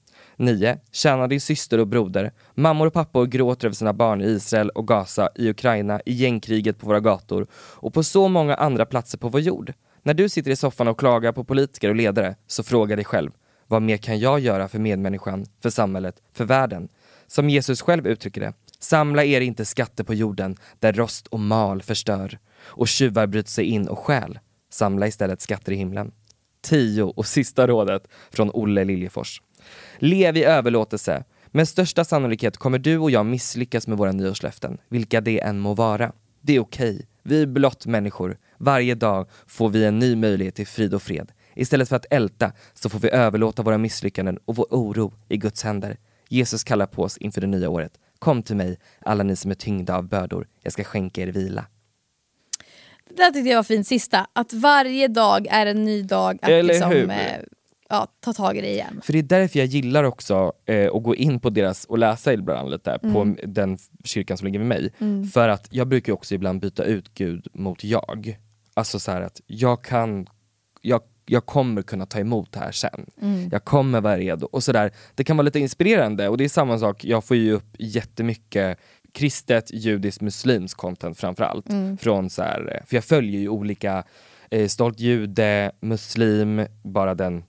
[0.41, 0.77] 9.
[0.91, 2.31] Tjäna din syster och broder.
[2.55, 6.79] Mammor och pappor gråter över sina barn i Israel och Gaza, i Ukraina, i gängkriget
[6.79, 9.73] på våra gator och på så många andra platser på vår jord.
[10.03, 13.31] När du sitter i soffan och klagar på politiker och ledare, så fråga dig själv,
[13.67, 16.89] vad mer kan jag göra för medmänniskan, för samhället, för världen?
[17.27, 21.81] Som Jesus själv uttrycker det, samla er inte skatter på jorden där rost och mal
[21.81, 24.39] förstör och tjuvar bryter sig in och stjäl.
[24.71, 26.11] Samla istället skatter i himlen.
[26.61, 29.41] Tio och sista rådet från Olle Liljefors.
[30.03, 31.23] Lev i överlåtelse.
[31.47, 35.73] Med största sannolikhet kommer du och jag misslyckas med våra nyårslöften, vilka det än må
[35.73, 36.11] vara.
[36.41, 37.07] Det är okej.
[37.23, 38.37] Vi är blott människor.
[38.57, 41.31] Varje dag får vi en ny möjlighet till frid och fred.
[41.55, 45.63] Istället för att älta så får vi överlåta våra misslyckanden och vår oro i Guds
[45.63, 45.97] händer.
[46.29, 47.91] Jesus kallar på oss inför det nya året.
[48.19, 50.47] Kom till mig, alla ni som är tyngda av bördor.
[50.63, 51.65] Jag ska skänka er vila.
[53.09, 54.27] Det där tyckte jag var fint sista.
[54.33, 57.07] Att varje dag är en ny dag att Eller liksom, hur?
[57.91, 59.01] Ja, ta tag i det igen.
[59.03, 62.33] För det är därför jag gillar också eh, att gå in på deras och läsa
[62.33, 64.93] ibland lite på den kyrkan som ligger med mig.
[65.33, 68.39] För att jag brukar också ibland byta ut Gud mot jag.
[68.73, 70.27] Alltså så här att jag kan,
[70.81, 73.05] jag, jag kommer kunna ta emot det här sen.
[73.51, 74.45] Jag kommer vara redo.
[74.51, 74.91] Och så där.
[75.15, 78.77] Det kan vara lite inspirerande och det är samma sak, jag får ju upp jättemycket
[79.13, 81.65] kristet, judiskt, muslimskt content framförallt.
[81.99, 84.03] Från så här, eh, för jag följer ju olika
[84.51, 87.43] eh, stolt jude, muslim, bara den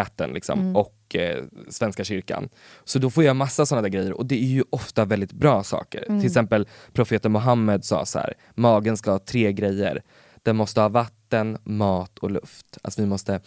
[0.00, 2.48] äten liksom, och eh, Svenska kyrkan.
[2.84, 5.62] Så då får jag massa sådana där grejer och det är ju ofta väldigt bra
[5.62, 6.04] saker.
[6.04, 10.02] Till exempel profeten Muhammed sa så här, magen ska ha tre grejer.
[10.42, 12.78] Den måste ha vatten, mat och luft.
[12.82, 13.40] Alltså vi måste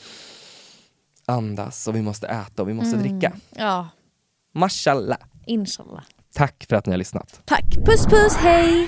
[1.26, 3.34] andas och vi måste äta och vi måste dricka.
[3.56, 3.90] Ja,
[4.54, 5.18] Mashallah.
[5.46, 6.04] inshallah.
[6.34, 7.42] Tack för att ni har lyssnat.
[7.46, 8.88] Tack, puss puss, hej!